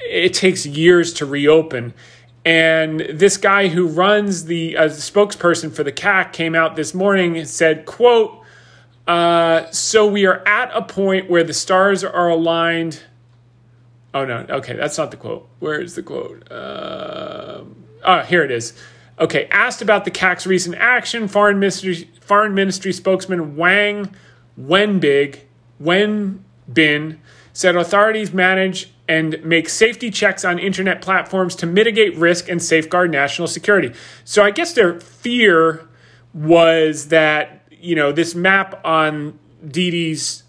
[0.00, 1.94] it takes years to reopen.
[2.44, 7.36] And this guy who runs the uh, spokesperson for the CAC came out this morning
[7.36, 8.40] and said, "quote
[9.08, 13.02] uh, So we are at a point where the stars are aligned."
[14.14, 15.48] Oh no, okay, that's not the quote.
[15.58, 16.50] Where is the quote?
[16.50, 17.62] Uh,
[18.04, 18.74] oh, here it is.
[19.18, 24.14] Okay, asked about the CAC's recent action, Foreign Ministry Foreign Ministry spokesman Wang
[24.60, 25.40] Wenbig
[25.82, 27.18] Wenbin
[27.52, 33.10] said authorities manage and make safety checks on internet platforms to mitigate risk and safeguard
[33.10, 33.92] national security.
[34.24, 35.88] So I guess their fear
[36.34, 40.42] was that, you know, this map on Didi's,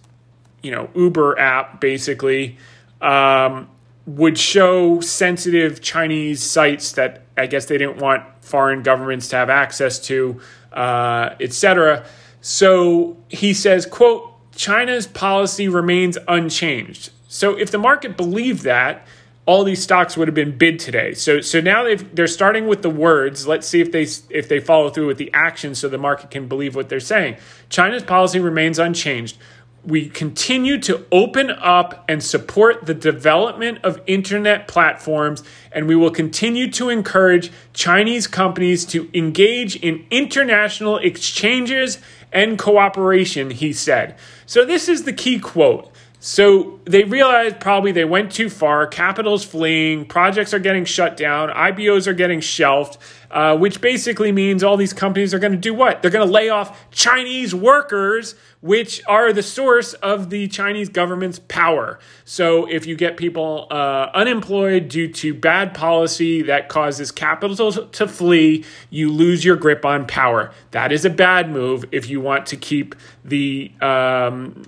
[0.63, 2.57] you know, Uber app basically
[3.01, 3.69] um,
[4.05, 9.49] would show sensitive Chinese sites that I guess they didn't want foreign governments to have
[9.49, 10.41] access to,
[10.73, 12.05] uh, etc.
[12.41, 17.11] So he says, quote, China's policy remains unchanged.
[17.37, 19.05] So if the market believed that,
[19.45, 21.13] all these stocks would have been bid today.
[21.13, 23.47] So so now they they're starting with the words.
[23.47, 26.47] Let's see if they if they follow through with the action, so the market can
[26.47, 27.37] believe what they're saying.
[27.69, 29.37] China's policy remains unchanged.
[29.85, 36.11] We continue to open up and support the development of internet platforms, and we will
[36.11, 41.99] continue to encourage Chinese companies to engage in international exchanges
[42.33, 44.17] and cooperation, he said.
[44.45, 45.89] So, this is the key quote.
[46.27, 48.85] So they realized probably they went too far.
[48.85, 50.03] Capital's fleeing.
[50.03, 51.47] Projects are getting shut down.
[51.47, 52.97] IPOs are getting shelved,
[53.31, 56.01] uh, which basically means all these companies are going to do what?
[56.01, 61.39] They're going to lay off Chinese workers which are the source of the Chinese government's
[61.47, 61.99] power.
[62.25, 68.07] So, if you get people uh, unemployed due to bad policy that causes capital to
[68.07, 70.51] flee, you lose your grip on power.
[70.71, 74.63] That is a bad move if you want to keep the um,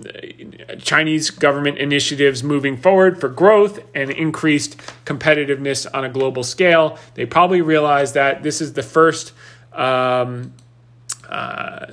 [0.78, 6.98] Chinese government initiatives moving forward for growth and increased competitiveness on a global scale.
[7.14, 9.32] They probably realize that this is the first.
[9.72, 10.52] Um,
[11.28, 11.86] uh,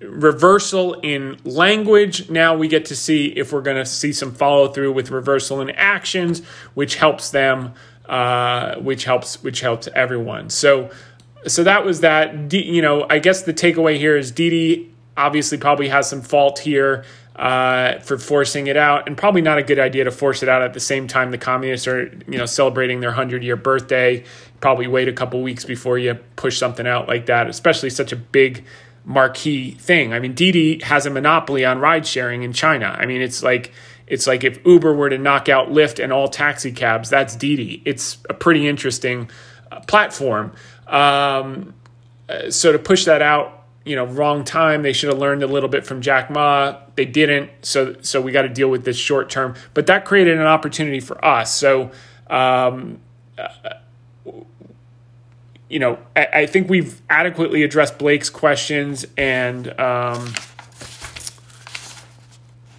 [0.00, 2.28] reversal in language.
[2.28, 5.60] Now we get to see if we're going to see some follow through with reversal
[5.60, 6.44] in actions,
[6.74, 7.74] which helps them,
[8.06, 10.50] uh, which helps which helps everyone.
[10.50, 10.90] So
[11.46, 12.48] so that was that.
[12.48, 16.58] D, you know, I guess the takeaway here is Didi obviously probably has some fault
[16.58, 17.04] here.
[17.40, 20.60] Uh, for forcing it out, and probably not a good idea to force it out
[20.60, 24.22] at the same time the communists are, you know, celebrating their hundred year birthday.
[24.60, 28.16] Probably wait a couple weeks before you push something out like that, especially such a
[28.16, 28.66] big
[29.06, 30.12] marquee thing.
[30.12, 32.94] I mean, Didi has a monopoly on ride sharing in China.
[32.98, 33.72] I mean, it's like
[34.06, 37.80] it's like if Uber were to knock out Lyft and all taxi cabs, that's Didi.
[37.86, 39.30] It's a pretty interesting
[39.72, 40.52] uh, platform.
[40.86, 41.72] Um,
[42.28, 43.59] uh, so to push that out,
[43.90, 44.82] you know, wrong time.
[44.84, 46.76] They should have learned a little bit from Jack Ma.
[46.94, 47.50] They didn't.
[47.62, 49.56] So so we got to deal with this short term.
[49.74, 51.52] But that created an opportunity for us.
[51.52, 51.90] So.
[52.28, 53.00] Um,
[53.36, 53.48] uh,
[55.68, 60.32] you know, I, I, think we've adequately addressed Blake's questions and um,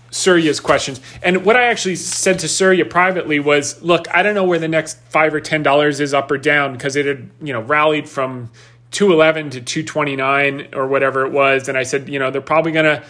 [0.09, 1.01] Surya's questions.
[1.21, 4.67] And what I actually said to Surya privately was, look, I don't know where the
[4.69, 8.07] next five or ten dollars is up or down because it had, you know, rallied
[8.07, 8.49] from
[8.91, 11.67] 211 to 229 or whatever it was.
[11.69, 13.03] And I said, you know, they're probably going to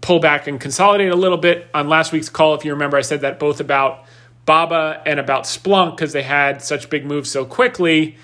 [0.00, 1.68] pull back and consolidate a little bit.
[1.74, 4.04] On last week's call, if you remember, I said that both about
[4.46, 8.16] Baba and about Splunk because they had such big moves so quickly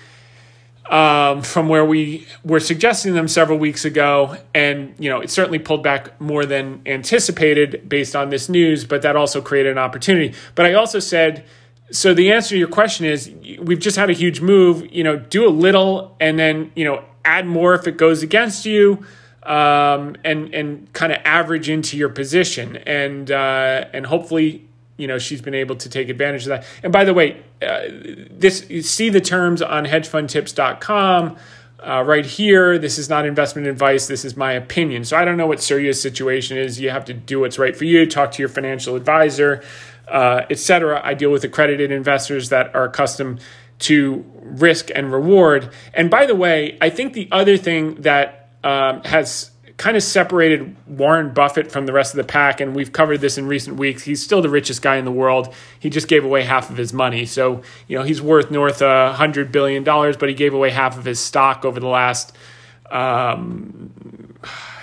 [0.91, 4.37] um, from where we were suggesting them several weeks ago.
[4.53, 9.01] And, you know, it certainly pulled back more than anticipated based on this news, but
[9.01, 10.35] that also created an opportunity.
[10.53, 11.45] But I also said,
[11.91, 15.17] so the answer to your question is we've just had a huge move, you know,
[15.17, 19.05] do a little and then, you know, add more if it goes against you.
[19.43, 25.17] Um, and and kind of average into your position, and uh, and hopefully you know
[25.17, 26.63] she's been able to take advantage of that.
[26.83, 27.87] And by the way, uh,
[28.29, 31.37] this see the terms on hedgefundtips.com.
[31.79, 34.05] Uh, right here, this is not investment advice.
[34.05, 35.03] This is my opinion.
[35.03, 36.79] So I don't know what Surya's situation is.
[36.79, 38.05] You have to do what's right for you.
[38.05, 39.63] Talk to your financial advisor,
[40.07, 41.01] uh, etc.
[41.03, 43.41] I deal with accredited investors that are accustomed
[43.79, 45.71] to risk and reward.
[45.93, 50.75] And by the way, I think the other thing that um, has kind of separated
[50.87, 52.61] Warren Buffett from the rest of the pack.
[52.61, 54.03] And we've covered this in recent weeks.
[54.03, 55.53] He's still the richest guy in the world.
[55.79, 57.25] He just gave away half of his money.
[57.25, 61.05] So, you know, he's worth north of $100 billion, but he gave away half of
[61.05, 62.35] his stock over the last
[62.91, 63.91] um,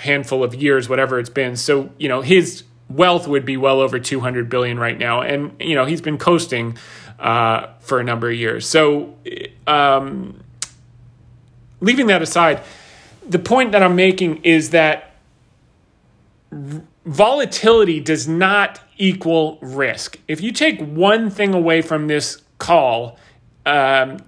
[0.00, 1.54] handful of years, whatever it's been.
[1.54, 5.20] So, you know, his wealth would be well over 200 billion right now.
[5.20, 6.78] And, you know, he's been coasting
[7.18, 8.66] uh, for a number of years.
[8.66, 9.14] So,
[9.66, 10.42] um,
[11.80, 12.62] leaving that aside,
[13.28, 15.16] the point that I'm making is that
[17.04, 20.18] volatility does not equal risk.
[20.28, 23.18] If you take one thing away from this call,
[23.66, 24.18] um,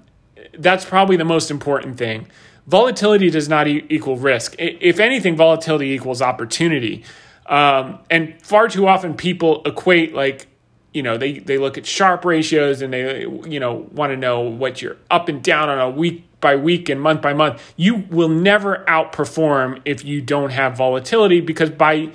[0.58, 2.26] that's probably the most important thing.
[2.66, 4.54] Volatility does not e- equal risk.
[4.58, 7.04] If anything, volatility equals opportunity.
[7.50, 10.46] Um, and far too often people equate like
[10.94, 14.40] you know they they look at Sharpe ratios and they you know want to know
[14.40, 18.06] what you're up and down on a week by week and month by month, you
[18.10, 22.12] will never outperform if you don't have volatility because by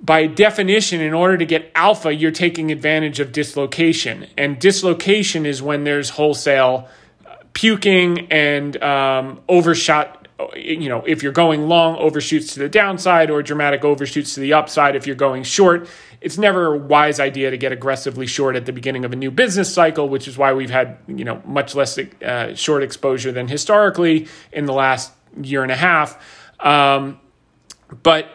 [0.00, 4.26] by definition, in order to get alpha, you're taking advantage of dislocation.
[4.36, 6.88] And dislocation is when there's wholesale
[7.24, 10.15] uh, puking and um, overshot.
[10.54, 14.52] You know, if you're going long, overshoots to the downside, or dramatic overshoots to the
[14.52, 15.88] upside if you're going short
[16.20, 19.30] it's never a wise idea to get aggressively short at the beginning of a new
[19.30, 23.48] business cycle, which is why we've had you know much less uh, short exposure than
[23.48, 26.20] historically in the last year and a half.
[26.58, 27.20] Um,
[28.02, 28.28] but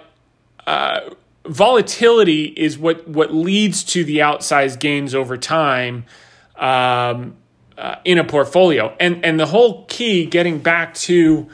[0.66, 1.02] uh,
[1.46, 6.06] volatility is what what leads to the outsized gains over time
[6.56, 7.36] um,
[7.78, 11.50] uh, in a portfolio, and and the whole key, getting back to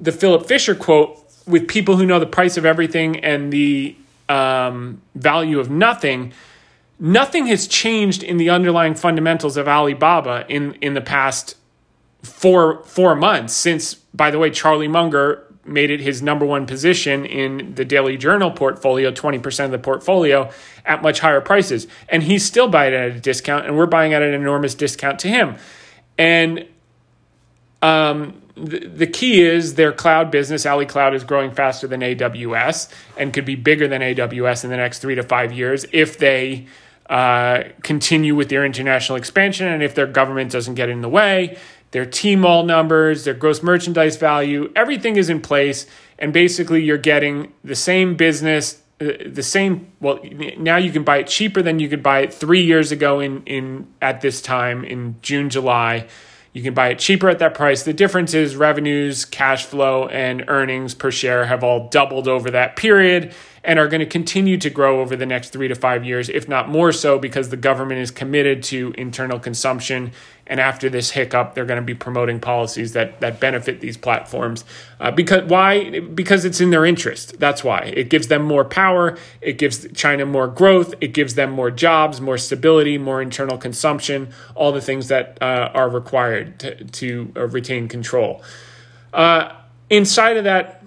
[0.00, 3.96] the Philip Fisher quote, with people who know the price of everything and the
[4.28, 6.32] um, value of nothing,
[7.00, 11.56] nothing has changed in the underlying fundamentals of Alibaba in in the past
[12.22, 13.94] four four months since.
[13.94, 18.50] By the way, Charlie Munger made it his number one position in the Daily Journal
[18.50, 20.50] portfolio, 20% of the portfolio
[20.84, 21.86] at much higher prices.
[22.08, 25.28] And he's still buying at a discount, and we're buying at an enormous discount to
[25.28, 25.56] him.
[26.16, 26.66] And
[27.82, 30.66] um, the, key is their cloud business.
[30.66, 34.76] Ali Cloud is growing faster than AWS and could be bigger than AWS in the
[34.76, 36.66] next three to five years if they
[37.08, 41.56] uh, continue with their international expansion and if their government doesn't get in the way.
[41.90, 45.86] Their Tmall numbers, their gross merchandise value, everything is in place.
[46.18, 49.90] And basically, you're getting the same business, uh, the same.
[50.00, 50.18] Well,
[50.58, 53.42] now you can buy it cheaper than you could buy it three years ago in
[53.44, 56.08] in at this time in June, July
[56.52, 57.82] You can buy it cheaper at that price.
[57.82, 62.76] The difference is revenues, cash flow, and earnings per share have all doubled over that
[62.76, 63.34] period
[63.64, 66.48] and are going to continue to grow over the next three to five years, if
[66.48, 70.12] not more so, because the government is committed to internal consumption.
[70.46, 74.64] And after this hiccup, they're going to be promoting policies that that benefit these platforms.
[74.98, 76.00] Uh, because why?
[76.00, 77.38] Because it's in their interest.
[77.38, 79.18] That's why it gives them more power.
[79.42, 80.94] It gives China more growth.
[81.02, 84.30] It gives them more jobs, more stability, more internal consumption.
[84.54, 88.42] All the things that uh, are required to, to uh, retain control.
[89.12, 89.52] Uh,
[89.90, 90.82] inside of that,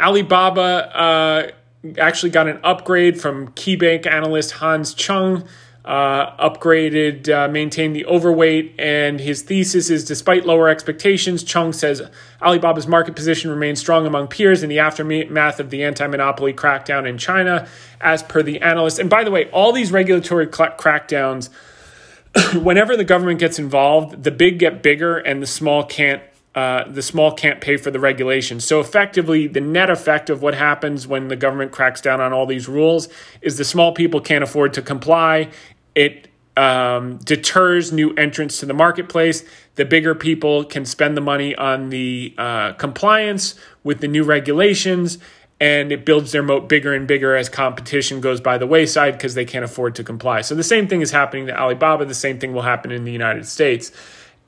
[0.00, 1.50] Alibaba uh,
[1.98, 5.44] actually got an upgrade from KeyBanc analyst Hans Chung.
[5.84, 12.00] Uh, upgraded, uh, maintained the overweight, and his thesis is despite lower expectations, Chung says
[12.40, 17.04] Alibaba's market position remains strong among peers in the aftermath of the anti monopoly crackdown
[17.04, 17.66] in China,
[18.00, 19.00] as per the analyst.
[19.00, 21.48] And by the way, all these regulatory cl- crackdowns,
[22.62, 26.22] whenever the government gets involved, the big get bigger and the small can't
[26.54, 28.60] uh, the small can't pay for the regulation.
[28.60, 32.44] So effectively, the net effect of what happens when the government cracks down on all
[32.44, 33.08] these rules
[33.40, 35.48] is the small people can't afford to comply.
[35.94, 39.44] It um, deters new entrants to the marketplace.
[39.76, 45.16] The bigger people can spend the money on the uh, compliance with the new regulations,
[45.58, 49.34] and it builds their moat bigger and bigger as competition goes by the wayside because
[49.34, 50.42] they can't afford to comply.
[50.42, 52.04] So the same thing is happening to Alibaba.
[52.04, 53.90] The same thing will happen in the United States.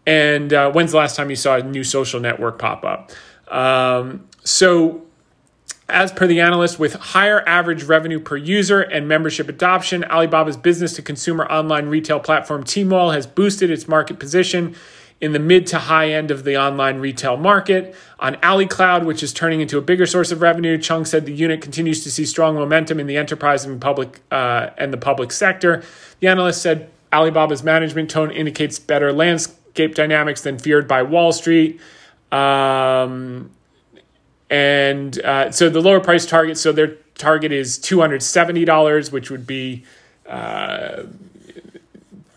[0.06, 3.12] And uh, when's the last time you saw a new social network pop up?
[3.48, 5.02] Um, so,
[5.88, 10.94] as per the analyst, with higher average revenue per user and membership adoption, Alibaba's business
[10.94, 14.74] to consumer online retail platform Tmall has boosted its market position
[15.20, 17.94] in the mid to high end of the online retail market.
[18.18, 21.62] On AliCloud, which is turning into a bigger source of revenue, Chung said the unit
[21.62, 25.82] continues to see strong momentum in the enterprise and public uh, and the public sector.
[26.20, 31.32] The analyst said Alibaba's management tone indicates better landscape landscape dynamics than feared by Wall
[31.32, 31.80] Street.
[32.30, 33.50] Um,
[34.50, 39.84] and uh, so the lower price target, so their target is $270, which would be
[40.28, 41.04] uh,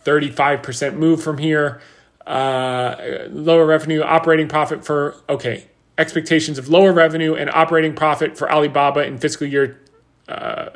[0.04, 1.80] 35% move from here.
[2.26, 5.68] Uh, lower revenue, operating profit for, okay,
[5.98, 9.80] expectations of lower revenue and operating profit for Alibaba in fiscal year
[10.28, 10.70] uh,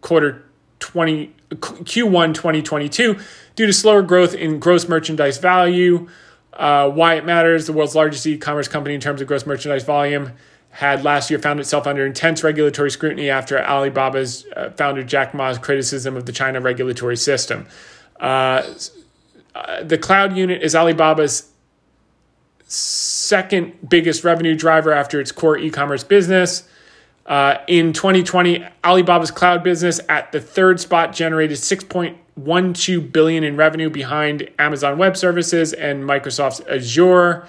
[0.00, 0.44] quarter
[0.80, 3.18] 20 Q1 2022
[3.56, 6.08] due to slower growth in gross merchandise value.
[6.52, 10.32] Uh, why it matters, the world's largest e-commerce company in terms of gross merchandise volume
[10.70, 15.56] had last year found itself under intense regulatory scrutiny after Alibaba's uh, founder Jack Ma's
[15.56, 17.66] criticism of the China regulatory system.
[18.18, 18.62] Uh,
[19.54, 21.50] uh the cloud unit is Alibaba's
[22.66, 26.68] second biggest revenue driver after its core e-commerce business.
[27.26, 33.88] Uh, in 2020, Alibaba's cloud business at the third spot generated 6.12 billion in revenue
[33.88, 37.46] behind Amazon Web Services and Microsoft's Azure.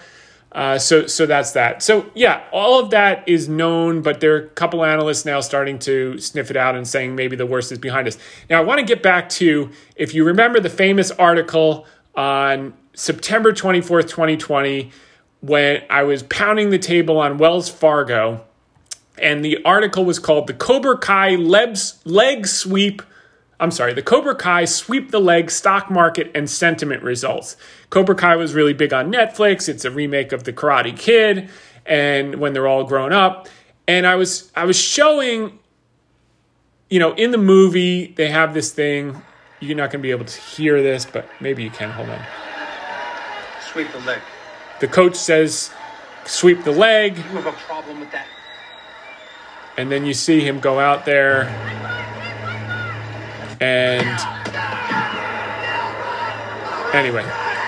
[0.53, 1.83] Uh, so, so that's that.
[1.83, 5.77] So, yeah, all of that is known, but there are a couple analysts now starting
[5.79, 8.17] to sniff it out and saying maybe the worst is behind us.
[8.49, 13.51] Now, I want to get back to if you remember the famous article on September
[13.51, 14.91] 24th, 2020,
[15.41, 18.45] when I was pounding the table on Wells Fargo
[19.17, 23.01] and the article was called The Cobra Kai Lebs, Leg Sweep.
[23.59, 27.55] I'm sorry, the Cobra Kai Sweep the Leg Stock Market and Sentiment Results.
[27.89, 29.69] Cobra Kai was really big on Netflix.
[29.69, 31.49] It's a remake of The Karate Kid,
[31.85, 33.47] and when they're all grown up.
[33.87, 35.59] And I was I was showing,
[36.89, 39.21] you know, in the movie they have this thing.
[39.61, 41.89] You're not going to be able to hear this, but maybe you can.
[41.91, 42.21] Hold on.
[43.71, 44.19] Sweep the leg.
[44.81, 45.71] The coach says,
[46.25, 48.27] "Sweep the leg." You have a problem with that
[49.77, 51.43] and then you see him go out there
[53.61, 54.19] and
[56.93, 57.25] anyway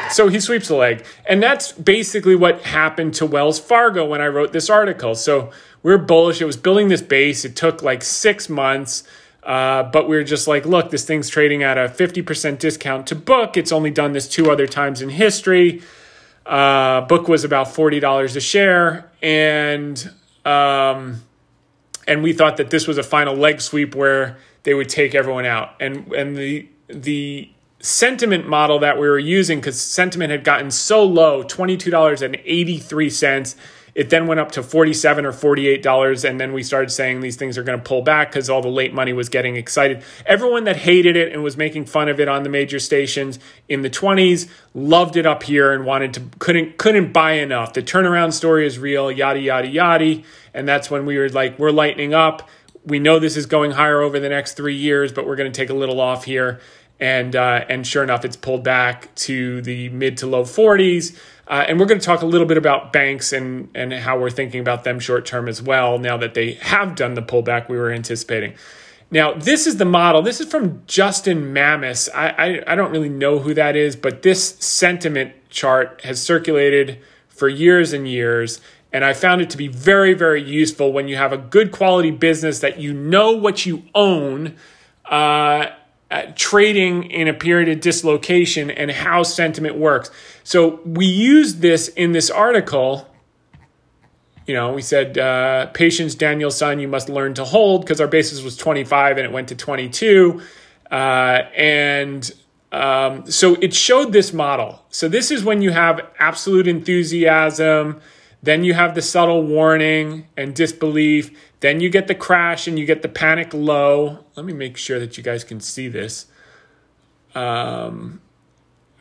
[0.09, 1.05] so he sweeps the leg.
[1.25, 5.15] And that's basically what happened to wells fargo when i wrote this article.
[5.15, 5.51] So
[5.83, 6.41] we are bullish.
[6.41, 7.43] It was building this base.
[7.43, 9.03] It took like six months
[9.47, 13.15] uh, but we are just like look this thing's trading at a 50% discount to
[13.15, 13.55] book.
[13.55, 15.81] It's only done this two other times in history.
[16.45, 19.09] Uh, book was about $40 a share.
[19.21, 20.11] And
[20.43, 21.21] um,
[22.07, 25.45] and we thought that this was a final leg sweep where they would take everyone
[25.45, 25.75] out.
[25.79, 27.49] And and the the
[27.79, 32.21] sentiment model that we were using because sentiment had gotten so low, twenty two dollars
[32.21, 33.55] and eighty three cents.
[33.97, 37.57] It then went up to 47 or $48, and then we started saying these things
[37.57, 40.03] are going to pull back because all the late money was getting excited.
[40.23, 43.81] Everyone that hated it and was making fun of it on the major stations in
[43.81, 47.73] the 20s loved it up here and wanted to couldn't couldn't buy enough.
[47.73, 50.21] The turnaround story is real, yada yada yada.
[50.53, 52.47] And that's when we were like, we're lightening up.
[52.85, 55.59] We know this is going higher over the next three years, but we're going to
[55.59, 56.59] take a little off here.
[56.99, 61.17] and uh, and sure enough, it's pulled back to the mid to low 40s.
[61.47, 64.29] Uh, and we're going to talk a little bit about banks and and how we're
[64.29, 65.97] thinking about them short term as well.
[65.97, 68.55] Now that they have done the pullback we were anticipating.
[69.09, 70.21] Now this is the model.
[70.21, 72.09] This is from Justin Mamis.
[72.13, 76.99] I, I I don't really know who that is, but this sentiment chart has circulated
[77.29, 78.59] for years and years.
[78.91, 82.09] And I found it to be very, very useful when you have a good quality
[82.09, 84.55] business that you know what you own,
[85.05, 85.67] uh,
[86.35, 90.09] trading in a period of dislocation and how sentiment works.
[90.43, 93.07] So we used this in this article.
[94.45, 98.41] You know, we said, uh, patience, Daniel-san, you must learn to hold because our basis
[98.41, 100.41] was 25 and it went to 22.
[100.89, 102.31] Uh, and
[102.71, 104.85] um, so it showed this model.
[104.89, 107.99] So this is when you have absolute enthusiasm,
[108.43, 112.85] then you have the subtle warning and disbelief, then you get the crash and you
[112.85, 114.25] get the panic low.
[114.35, 116.27] Let me make sure that you guys can see this.
[117.33, 118.21] Um,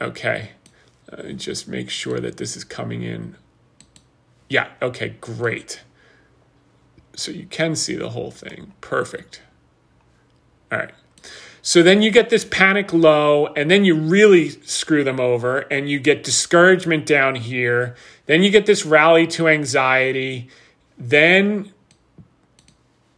[0.01, 0.51] okay,
[1.13, 3.37] uh, just make sure that this is coming in.
[4.49, 5.83] Yeah, okay, great.
[7.15, 8.73] So you can see the whole thing.
[8.81, 9.43] Perfect.
[10.71, 10.93] All right.
[11.63, 15.91] So then you get this panic low, and then you really screw them over, and
[15.91, 17.97] you get discouragement down here.
[18.27, 20.49] Then you get this rally to anxiety.
[20.97, 21.73] Then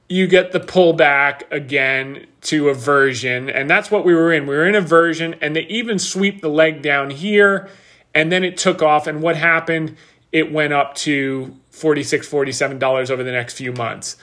[0.09, 3.51] you get the pullback again to aversion.
[3.51, 4.47] And that's what we were in.
[4.47, 7.69] We were in aversion, and they even sweep the leg down here,
[8.15, 9.07] and then it took off.
[9.07, 9.97] And what happened?
[10.33, 12.21] It went up to $46,
[12.81, 14.17] $47 over the next few months.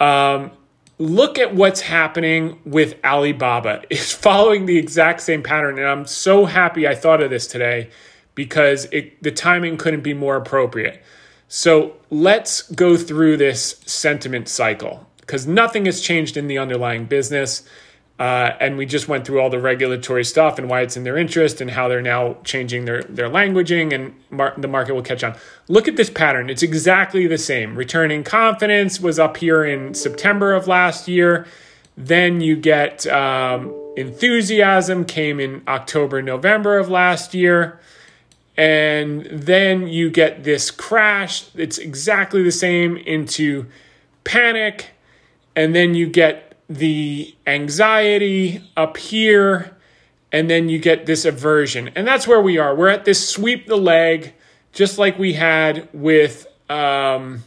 [0.00, 0.50] Um,
[0.98, 3.82] look at what's happening with Alibaba.
[3.90, 5.78] It's following the exact same pattern.
[5.78, 7.90] And I'm so happy I thought of this today
[8.34, 11.02] because it, the timing couldn't be more appropriate.
[11.48, 17.66] So let's go through this sentiment cycle because nothing has changed in the underlying business.
[18.18, 21.16] Uh, and we just went through all the regulatory stuff and why it's in their
[21.16, 25.24] interest and how they're now changing their, their languaging and mar- the market will catch
[25.24, 25.34] on.
[25.68, 26.50] Look at this pattern.
[26.50, 27.76] It's exactly the same.
[27.76, 31.46] Returning confidence was up here in September of last year.
[31.96, 37.80] Then you get um, enthusiasm came in October, November of last year.
[38.58, 41.46] And then you get this crash.
[41.54, 43.64] It's exactly the same into
[44.24, 44.91] panic.
[45.54, 49.76] And then you get the anxiety up here,
[50.30, 51.90] and then you get this aversion.
[51.94, 52.74] And that's where we are.
[52.74, 54.34] We're at this sweep the leg,
[54.72, 57.44] just like we had with um,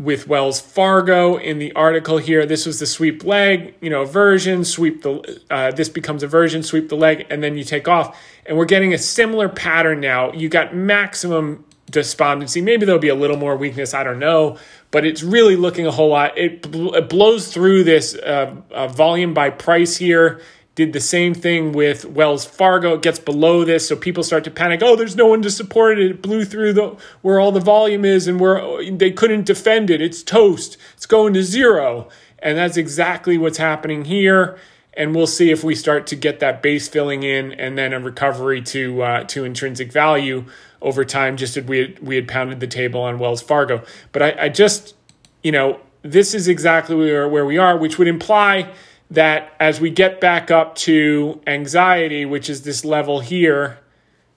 [0.00, 2.46] with Wells Fargo in the article here.
[2.46, 6.88] This was the sweep leg, you know, aversion, sweep the, uh, this becomes aversion, sweep
[6.88, 8.18] the leg, and then you take off.
[8.46, 10.32] And we're getting a similar pattern now.
[10.32, 12.60] You got maximum despondency.
[12.60, 13.94] Maybe there'll be a little more weakness.
[13.94, 14.58] I don't know,
[14.90, 16.36] but it's really looking a whole lot.
[16.38, 20.40] It, it blows through this uh, uh, volume by price here.
[20.76, 22.94] Did the same thing with Wells Fargo.
[22.94, 24.80] It gets below this, so people start to panic.
[24.82, 26.10] Oh, there's no one to support it.
[26.10, 30.00] It blew through the where all the volume is, and where they couldn't defend it.
[30.00, 30.78] It's toast.
[30.94, 34.58] It's going to zero, and that's exactly what's happening here
[34.94, 38.00] and we'll see if we start to get that base filling in and then a
[38.00, 40.44] recovery to uh, to intrinsic value
[40.82, 43.82] over time, just as we had, we had pounded the table on Wells Fargo.
[44.12, 44.94] But I, I just,
[45.42, 48.72] you know, this is exactly where, where we are, which would imply
[49.10, 53.78] that as we get back up to anxiety, which is this level here,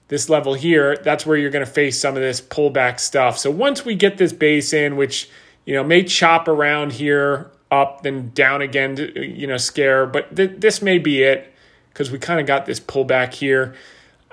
[0.08, 3.38] this level here, that's where you're going to face some of this pullback stuff.
[3.38, 5.30] So once we get this base in, which
[5.64, 10.34] you know may chop around here up then down again, to, you know, scare, but
[10.36, 11.52] th- this may be it
[11.88, 13.74] because we kind of got this pullback here.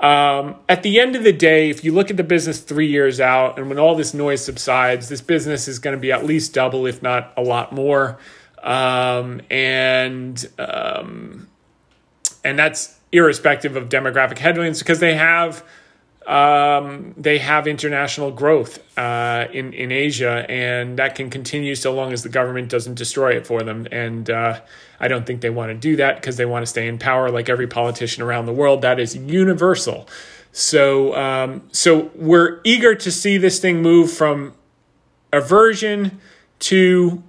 [0.02, 3.20] Um, at the end of the day, if you look at the business three years
[3.20, 6.56] out, and when all this noise subsides, this business is going to be at least
[6.56, 8.18] double, if not a lot more.
[8.64, 11.48] Um, and um,
[12.44, 15.64] and that's irrespective of demographic headwinds because they have
[16.28, 22.14] um, they have international growth uh, in in Asia, and that can continue so long
[22.14, 23.88] as the government doesn't destroy it for them.
[23.92, 24.62] And uh,
[25.00, 27.32] I don't think they want to do that because they want to stay in power,
[27.32, 28.84] like every politician around the world.
[28.84, 30.08] That is universal.
[30.52, 34.54] So um, so we're eager to see this thing move from
[35.34, 36.22] aversion
[36.60, 37.24] to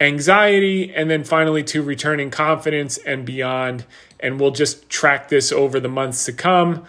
[0.00, 3.84] anxiety, and then finally to returning confidence and beyond.
[4.18, 6.84] And we'll just track this over the months to come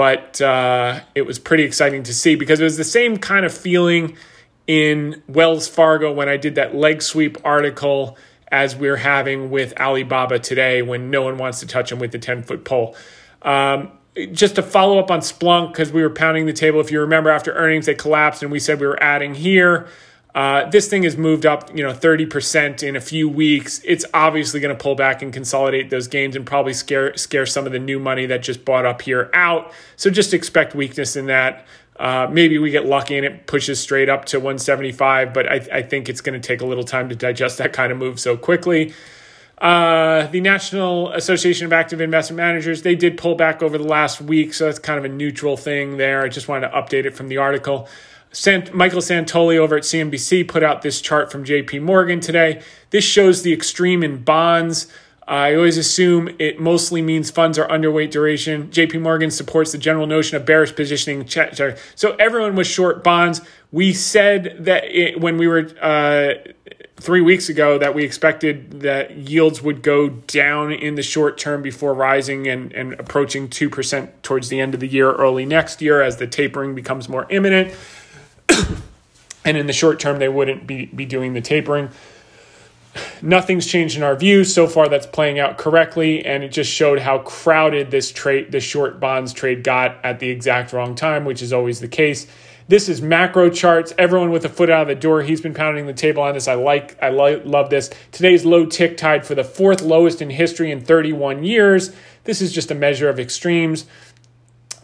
[0.00, 3.52] but uh, it was pretty exciting to see because it was the same kind of
[3.52, 4.16] feeling
[4.66, 8.16] in Wells Fargo when I did that leg sweep article
[8.50, 12.18] as we're having with Alibaba today when no one wants to touch them with the
[12.18, 12.96] 10 foot pole.
[13.42, 13.92] Um,
[14.32, 16.80] just to follow up on Splunk, because we were pounding the table.
[16.80, 19.86] If you remember, after earnings, they collapsed and we said we were adding here.
[20.34, 23.80] Uh, this thing has moved up, you know, 30% in a few weeks.
[23.84, 27.66] It's obviously going to pull back and consolidate those gains and probably scare scare some
[27.66, 29.72] of the new money that just bought up here out.
[29.96, 31.66] So just expect weakness in that.
[31.98, 35.82] Uh, maybe we get lucky and it pushes straight up to 175, but I, I
[35.82, 38.38] think it's going to take a little time to digest that kind of move so
[38.38, 38.94] quickly.
[39.58, 44.22] Uh, the National Association of Active Investment Managers, they did pull back over the last
[44.22, 46.22] week, so that's kind of a neutral thing there.
[46.22, 47.86] I just wanted to update it from the article.
[48.32, 52.62] Sant- Michael Santoli over at CNBC put out this chart from JP Morgan today.
[52.90, 54.86] This shows the extreme in bonds.
[55.26, 58.68] I always assume it mostly means funds are underweight duration.
[58.68, 61.28] JP Morgan supports the general notion of bearish positioning.
[61.28, 63.40] So everyone was short bonds.
[63.70, 66.34] We said that it, when we were uh,
[66.96, 71.62] three weeks ago that we expected that yields would go down in the short term
[71.62, 76.02] before rising and, and approaching 2% towards the end of the year, early next year,
[76.02, 77.72] as the tapering becomes more imminent.
[79.44, 81.90] and in the short term, they wouldn't be, be doing the tapering.
[83.22, 84.44] Nothing's changed in our view.
[84.44, 88.60] So far, that's playing out correctly, and it just showed how crowded this trade, the
[88.60, 92.26] short bonds trade got at the exact wrong time, which is always the case.
[92.70, 93.92] This is macro charts.
[93.98, 95.22] Everyone with a foot out of the door.
[95.22, 96.46] He's been pounding the table on this.
[96.46, 97.90] I like, I lo- love this.
[98.12, 101.92] Today's low tick tied for the fourth lowest in history in 31 years.
[102.24, 103.86] This is just a measure of extremes.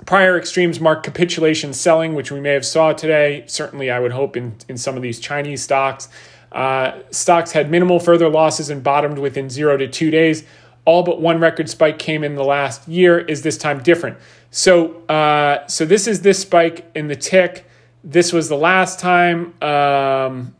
[0.07, 3.45] Prior extremes mark capitulation selling, which we may have saw today.
[3.47, 6.09] Certainly, I would hope in, in some of these Chinese stocks.
[6.53, 10.45] Uh, stocks had minimal further losses and bottomed within zero to two days.
[10.85, 13.19] All but one record spike came in the last year.
[13.19, 14.17] Is this time different?
[14.53, 17.67] So, uh, so this is this spike in the tick.
[18.05, 19.61] This was the last time.
[19.61, 20.55] Um,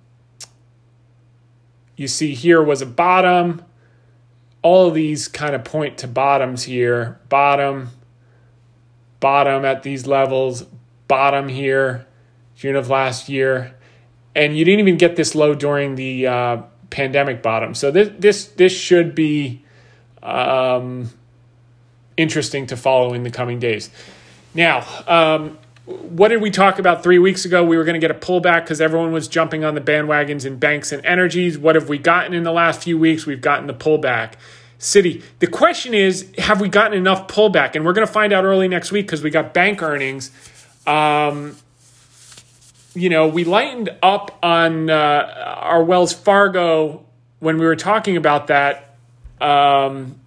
[1.97, 3.65] you see here was a bottom.
[4.63, 7.21] All of these kind of point to bottoms here.
[7.29, 7.91] Bottom,
[9.21, 10.65] bottom at these levels,
[11.09, 12.07] bottom here,
[12.57, 13.75] June of last year.
[14.35, 17.75] And you didn't even get this low during the uh, pandemic bottom.
[17.75, 19.65] So this this this should be
[20.23, 21.11] um,
[22.17, 23.91] interesting to follow in the coming days.
[24.55, 27.65] Now, um, what did we talk about three weeks ago?
[27.65, 30.59] We were going to get a pullback because everyone was jumping on the bandwagons in
[30.59, 31.59] banks and energies.
[31.59, 33.25] What have we gotten in the last few weeks?
[33.25, 34.33] We've gotten the pullback.
[34.79, 35.23] Citi.
[35.39, 37.75] The question is, have we gotten enough pullback?
[37.75, 40.31] And we're going to find out early next week because we got bank earnings.
[40.87, 41.57] Um,
[42.95, 47.05] you know, we lightened up on uh, our Wells Fargo
[47.41, 48.97] when we were talking about that.
[49.41, 50.21] Um,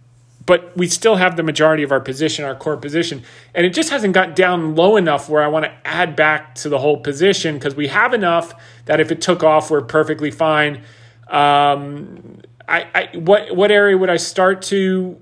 [0.45, 3.21] but we still have the majority of our position, our core position.
[3.53, 6.69] And it just hasn't got down low enough where I want to add back to
[6.69, 10.81] the whole position because we have enough that if it took off, we're perfectly fine.
[11.27, 15.17] Um, I, I, what what area would I start to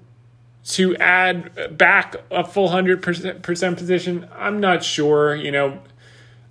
[0.65, 4.27] to add back a full hundred percent position?
[4.35, 5.33] I'm not sure.
[5.33, 5.79] You know,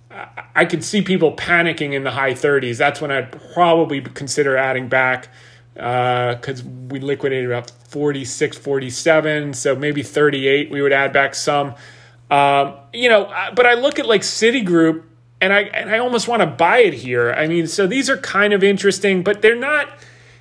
[0.09, 2.77] I, I could see people panicking in the high 30s.
[2.77, 5.29] That's when I'd probably consider adding back
[5.73, 10.71] because uh, we liquidated about 46, 47, so maybe 38.
[10.71, 11.75] We would add back some.
[12.31, 15.03] Um, you know, but I look at like Citigroup
[15.39, 17.31] and I and I almost want to buy it here.
[17.31, 19.89] I mean, so these are kind of interesting, but they're not.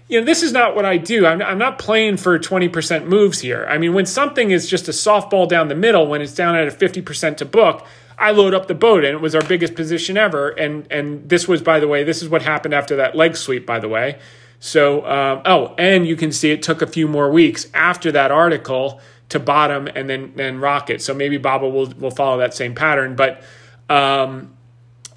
[0.08, 1.26] You know, this is not what I do.
[1.26, 3.66] I'm, I'm not playing for 20% moves here.
[3.68, 6.68] I mean, when something is just a softball down the middle, when it's down at
[6.68, 7.84] a 50% to book,
[8.18, 10.50] I load up the boat, and it was our biggest position ever.
[10.50, 13.66] And and this was, by the way, this is what happened after that leg sweep,
[13.66, 14.18] by the way.
[14.58, 18.30] So, um, oh, and you can see it took a few more weeks after that
[18.30, 21.02] article to bottom and then then rocket.
[21.02, 23.16] So maybe Baba will will follow that same pattern.
[23.16, 23.42] But
[23.90, 24.56] um,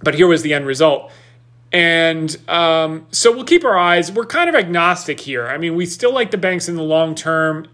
[0.02, 1.12] but here was the end result.
[1.72, 4.12] And um, so we'll keep our eyes.
[4.12, 5.48] We're kind of agnostic here.
[5.48, 7.68] I mean, we still like the banks in the long term.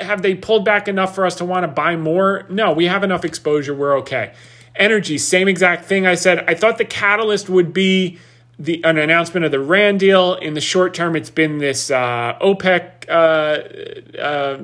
[0.00, 2.44] Have they pulled back enough for us to want to buy more?
[2.50, 3.74] No, we have enough exposure.
[3.74, 4.34] We're okay.
[4.76, 6.44] Energy, same exact thing I said.
[6.48, 8.18] I thought the catalyst would be
[8.58, 10.34] the an announcement of the Iran deal.
[10.34, 14.62] In the short term, it's been this uh, OPEC uh, uh,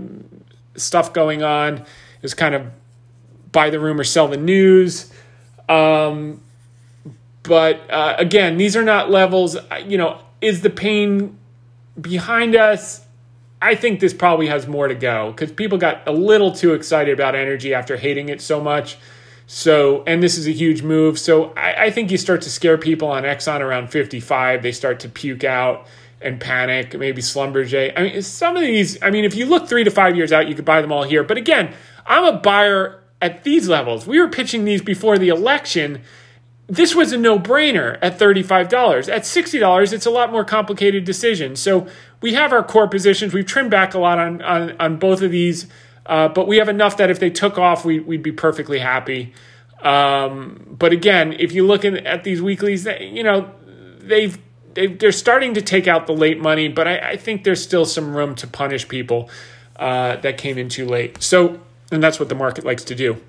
[0.77, 1.85] stuff going on.
[2.23, 2.71] It's kind of
[3.53, 5.11] buy the rumor, sell the news.
[5.69, 6.43] Um,
[7.47, 9.57] but uh, again, these are not levels.
[9.85, 11.39] You know, is the pain
[12.01, 13.03] behind us?
[13.61, 17.13] I think this probably has more to go because people got a little too excited
[17.13, 18.99] about energy after hating it so much.
[19.47, 21.19] So, and this is a huge move.
[21.19, 24.61] So, I, I, think you start to scare people on Exxon around 55.
[24.61, 25.87] They start to puke out
[26.21, 27.93] and panic, maybe Schlumberger.
[27.97, 30.49] I mean, some of these, I mean, if you look three to five years out,
[30.49, 31.23] you could buy them all here.
[31.23, 31.73] But again,
[32.07, 34.07] I'm a buyer at these levels.
[34.07, 36.03] We were pitching these before the election.
[36.69, 39.09] This was a no brainer at $35.
[39.09, 41.57] At $60, it's a lot more complicated decision.
[41.57, 41.87] So,
[42.21, 43.33] we have our core positions.
[43.33, 45.67] We've trimmed back a lot on, on, on both of these
[46.07, 49.35] uh, but we have enough that if they took off, we, would be perfectly happy.
[49.83, 53.51] Um, but again, if you look at, at these weeklies, you know,
[53.99, 54.39] they've,
[54.75, 57.85] they they're starting to take out the late money, but I, I think there's still
[57.85, 59.31] some room to punish people
[59.77, 61.23] uh, that came in too late.
[61.23, 61.61] So,
[61.91, 63.21] and that's what the market likes to do.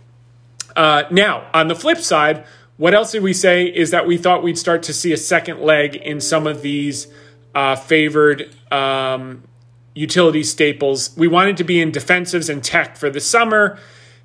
[0.76, 2.46] Uh, now, on the flip side,
[2.78, 5.62] what else did we say is that we thought we'd start to see a second
[5.62, 7.08] leg in some of these
[7.56, 9.44] uh, favored um,
[9.96, 11.16] utility staples.
[11.18, 13.80] We wanted to be in defensives and tech for the summer.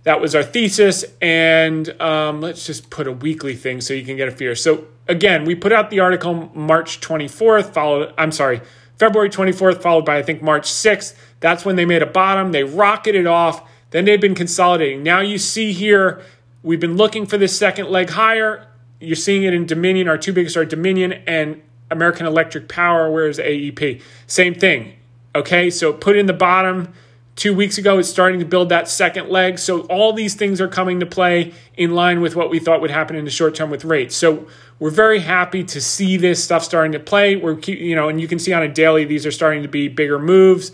[0.05, 1.05] That was our thesis.
[1.23, 4.55] And um, let's just put a weekly thing so you can get a feel.
[4.55, 8.61] So, again, we put out the article March 24th, followed, I'm sorry,
[8.99, 11.17] February 24th, followed by, I think, March 6th.
[11.41, 12.53] That's when they made a bottom.
[12.53, 13.67] They rocketed off.
[13.91, 15.03] Then they've been consolidating.
[15.03, 16.23] Now you see here
[16.63, 18.69] We've been looking for this second leg higher.
[19.01, 20.07] You're seeing it in Dominion.
[20.09, 21.61] Our two biggest are Dominion and
[21.91, 23.11] American Electric Power.
[23.11, 24.01] Where's AEP?
[24.27, 24.95] Same thing.
[25.35, 26.93] Okay, so put in the bottom.
[27.35, 29.59] Two weeks ago, it's starting to build that second leg.
[29.59, 32.91] So all these things are coming to play in line with what we thought would
[32.91, 34.15] happen in the short term with rates.
[34.15, 34.47] So
[34.79, 37.35] we're very happy to see this stuff starting to play.
[37.37, 39.89] We're you know, and you can see on a daily these are starting to be
[39.89, 40.71] bigger moves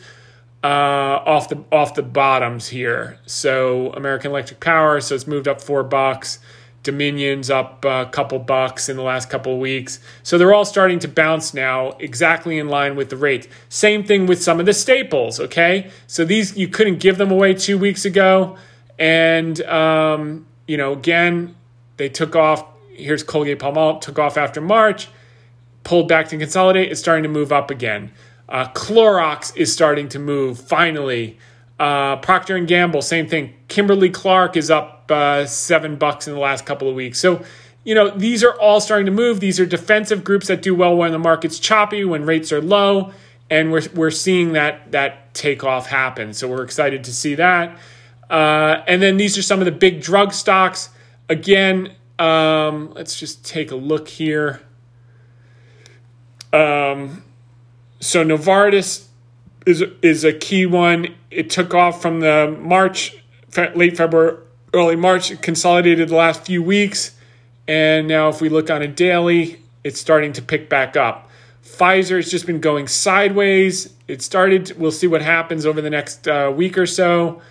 [0.62, 3.18] uh, off the off the bottoms here.
[3.26, 6.38] So American Electric Power, so it's moved up four bucks.
[6.82, 9.98] Dominion's up a couple bucks in the last couple of weeks.
[10.22, 13.46] So they're all starting to bounce now, exactly in line with the rates.
[13.68, 15.38] Same thing with some of the staples.
[15.38, 18.56] Okay, so these you couldn't give them away two weeks ago,
[18.98, 21.54] and um, you know again
[21.98, 22.64] they took off.
[22.92, 25.08] Here's Colgate Palmolive took off after March,
[25.84, 26.90] pulled back to consolidate.
[26.90, 28.10] It's starting to move up again.
[28.48, 31.38] Uh, Clorox is starting to move finally.
[31.78, 33.54] Uh, Procter and Gamble, same thing.
[33.68, 37.20] Kimberly Clark is up uh, seven bucks in the last couple of weeks.
[37.20, 37.44] So,
[37.84, 39.40] you know, these are all starting to move.
[39.40, 43.12] These are defensive groups that do well when the market's choppy, when rates are low,
[43.48, 46.32] and we're we're seeing that that takeoff happen.
[46.34, 47.78] So we're excited to see that.
[48.28, 50.90] Uh, and then these are some of the big drug stocks.
[51.28, 54.60] Again, um, let's just take a look here.
[56.52, 57.22] Um,
[58.00, 59.06] so Novartis
[59.66, 61.14] is is a key one.
[61.30, 63.16] It took off from the March,
[63.74, 64.38] late February,
[64.72, 65.40] early March.
[65.42, 67.16] Consolidated the last few weeks,
[67.66, 71.28] and now if we look on a daily, it's starting to pick back up.
[71.62, 73.94] Pfizer has just been going sideways.
[74.06, 74.72] It started.
[74.78, 77.42] We'll see what happens over the next uh, week or so.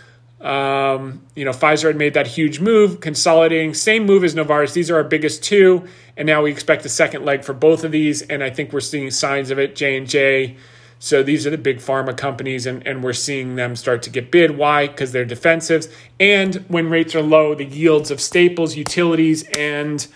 [0.41, 4.73] Um, you know, Pfizer had made that huge move, consolidating, same move as Novartis.
[4.73, 7.91] These are our biggest two, and now we expect a second leg for both of
[7.91, 9.75] these, and I think we're seeing signs of it.
[9.75, 10.55] J and J.
[10.99, 14.31] So these are the big pharma companies, and, and we're seeing them start to get
[14.31, 14.57] bid.
[14.57, 14.87] Why?
[14.87, 20.07] Because they're defensives, and when rates are low, the yields of staples, utilities, and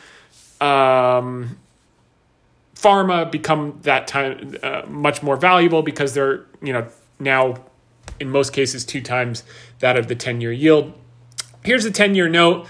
[0.59, 1.57] um,
[2.75, 6.87] pharma become that time uh, much more valuable because they're you know
[7.19, 7.55] now
[8.21, 9.43] in most cases two times
[9.79, 10.93] that of the 10 year yield.
[11.63, 12.67] Here's a 10 year note.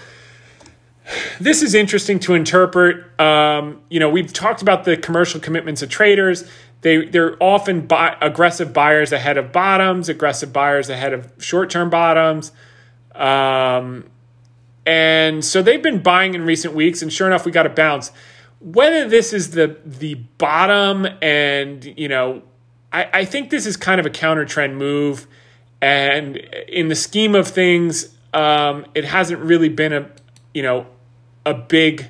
[1.40, 3.20] This is interesting to interpret.
[3.20, 6.48] Um, you know, we've talked about the commercial commitments of traders.
[6.82, 11.90] They they're often buy, aggressive buyers ahead of bottoms, aggressive buyers ahead of short term
[11.90, 12.52] bottoms.
[13.14, 14.04] Um,
[14.84, 18.10] and so they've been buying in recent weeks, and sure enough, we got a bounce.
[18.60, 22.42] Whether this is the the bottom, and you know,
[22.92, 25.26] I, I think this is kind of a counter trend move.
[25.82, 30.08] And in the scheme of things, um, it hasn't really been a,
[30.54, 30.86] you know,
[31.44, 32.08] a big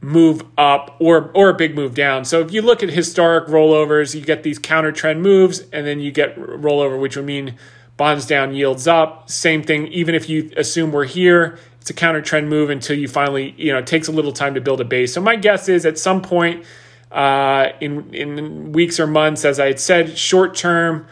[0.00, 2.24] move up or or a big move down.
[2.24, 5.98] So if you look at historic rollovers, you get these counter trend moves, and then
[5.98, 7.56] you get rollover, which would mean
[7.96, 9.28] bonds down, yields up.
[9.28, 9.88] Same thing.
[9.88, 13.72] Even if you assume we're here, it's a counter trend move until you finally, you
[13.72, 15.12] know, it takes a little time to build a base.
[15.12, 16.64] So my guess is at some point
[17.10, 21.08] uh, in in weeks or months, as I had said, short term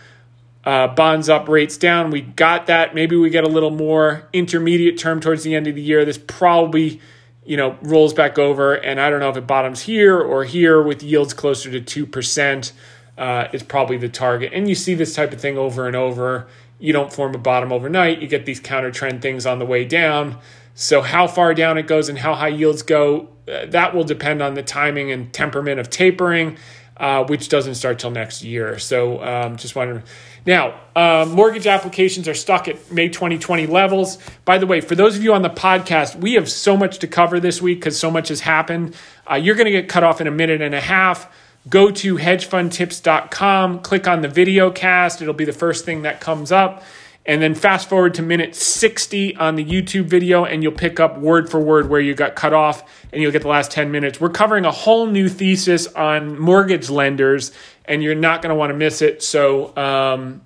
[0.68, 2.10] uh, bonds up, rates down.
[2.10, 2.94] We got that.
[2.94, 6.04] Maybe we get a little more intermediate term towards the end of the year.
[6.04, 7.00] This probably,
[7.46, 10.82] you know, rolls back over, and I don't know if it bottoms here or here
[10.82, 12.72] with yields closer to two percent.
[13.16, 16.46] Uh, is probably the target, and you see this type of thing over and over.
[16.78, 18.20] You don't form a bottom overnight.
[18.22, 20.38] You get these counter trend things on the way down.
[20.74, 24.40] So how far down it goes and how high yields go, uh, that will depend
[24.40, 26.56] on the timing and temperament of tapering,
[26.98, 28.78] uh, which doesn't start till next year.
[28.78, 30.02] So um, just wanted to
[30.48, 34.16] now, uh, mortgage applications are stuck at May 2020 levels.
[34.46, 37.06] By the way, for those of you on the podcast, we have so much to
[37.06, 38.96] cover this week because so much has happened.
[39.30, 41.30] Uh, you're going to get cut off in a minute and a half.
[41.68, 45.20] Go to hedgefundtips.com, click on the video cast.
[45.20, 46.82] It'll be the first thing that comes up.
[47.28, 51.18] And then fast forward to minute 60 on the YouTube video, and you'll pick up
[51.18, 54.20] word for word where you got cut off, and you'll get the last 10 minutes.
[54.20, 57.52] We're covering a whole new thesis on mortgage lenders,
[57.84, 59.22] and you're not going to want to miss it.
[59.22, 60.40] So um,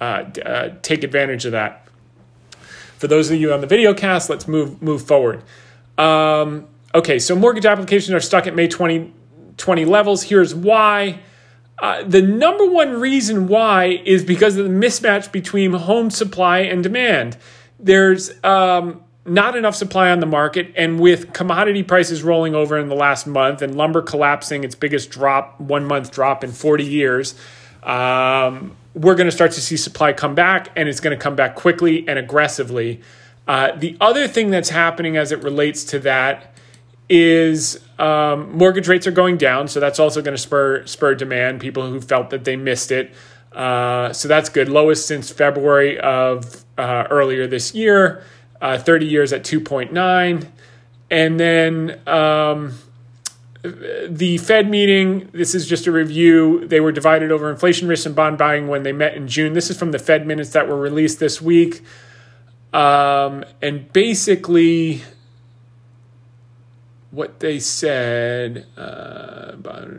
[0.00, 0.04] uh,
[0.44, 1.88] uh, take advantage of that.
[2.98, 5.42] For those of you on the video cast, let's move move forward.
[5.98, 9.12] Um, okay, so mortgage applications are stuck at May 20
[9.56, 10.22] 2020 levels.
[10.22, 11.20] Here's why.
[11.78, 16.82] Uh, the number one reason why is because of the mismatch between home supply and
[16.82, 17.36] demand.
[17.78, 22.88] There's um, not enough supply on the market, and with commodity prices rolling over in
[22.88, 27.34] the last month and lumber collapsing its biggest drop, one month drop in 40 years,
[27.82, 31.36] um, we're going to start to see supply come back, and it's going to come
[31.36, 33.02] back quickly and aggressively.
[33.46, 36.55] Uh, the other thing that's happening as it relates to that
[37.08, 41.60] is um, mortgage rates are going down, so that's also going to spur spur demand.
[41.60, 43.14] People who felt that they missed it,
[43.52, 44.68] uh, so that's good.
[44.68, 48.24] Lowest since February of uh, earlier this year.
[48.60, 50.50] Uh, Thirty years at two point nine,
[51.10, 52.72] and then um,
[53.62, 55.28] the Fed meeting.
[55.32, 56.66] This is just a review.
[56.66, 59.52] They were divided over inflation risk and bond buying when they met in June.
[59.52, 61.82] This is from the Fed minutes that were released this week,
[62.72, 65.02] um, and basically
[67.16, 68.66] what they said.
[68.76, 69.52] Uh,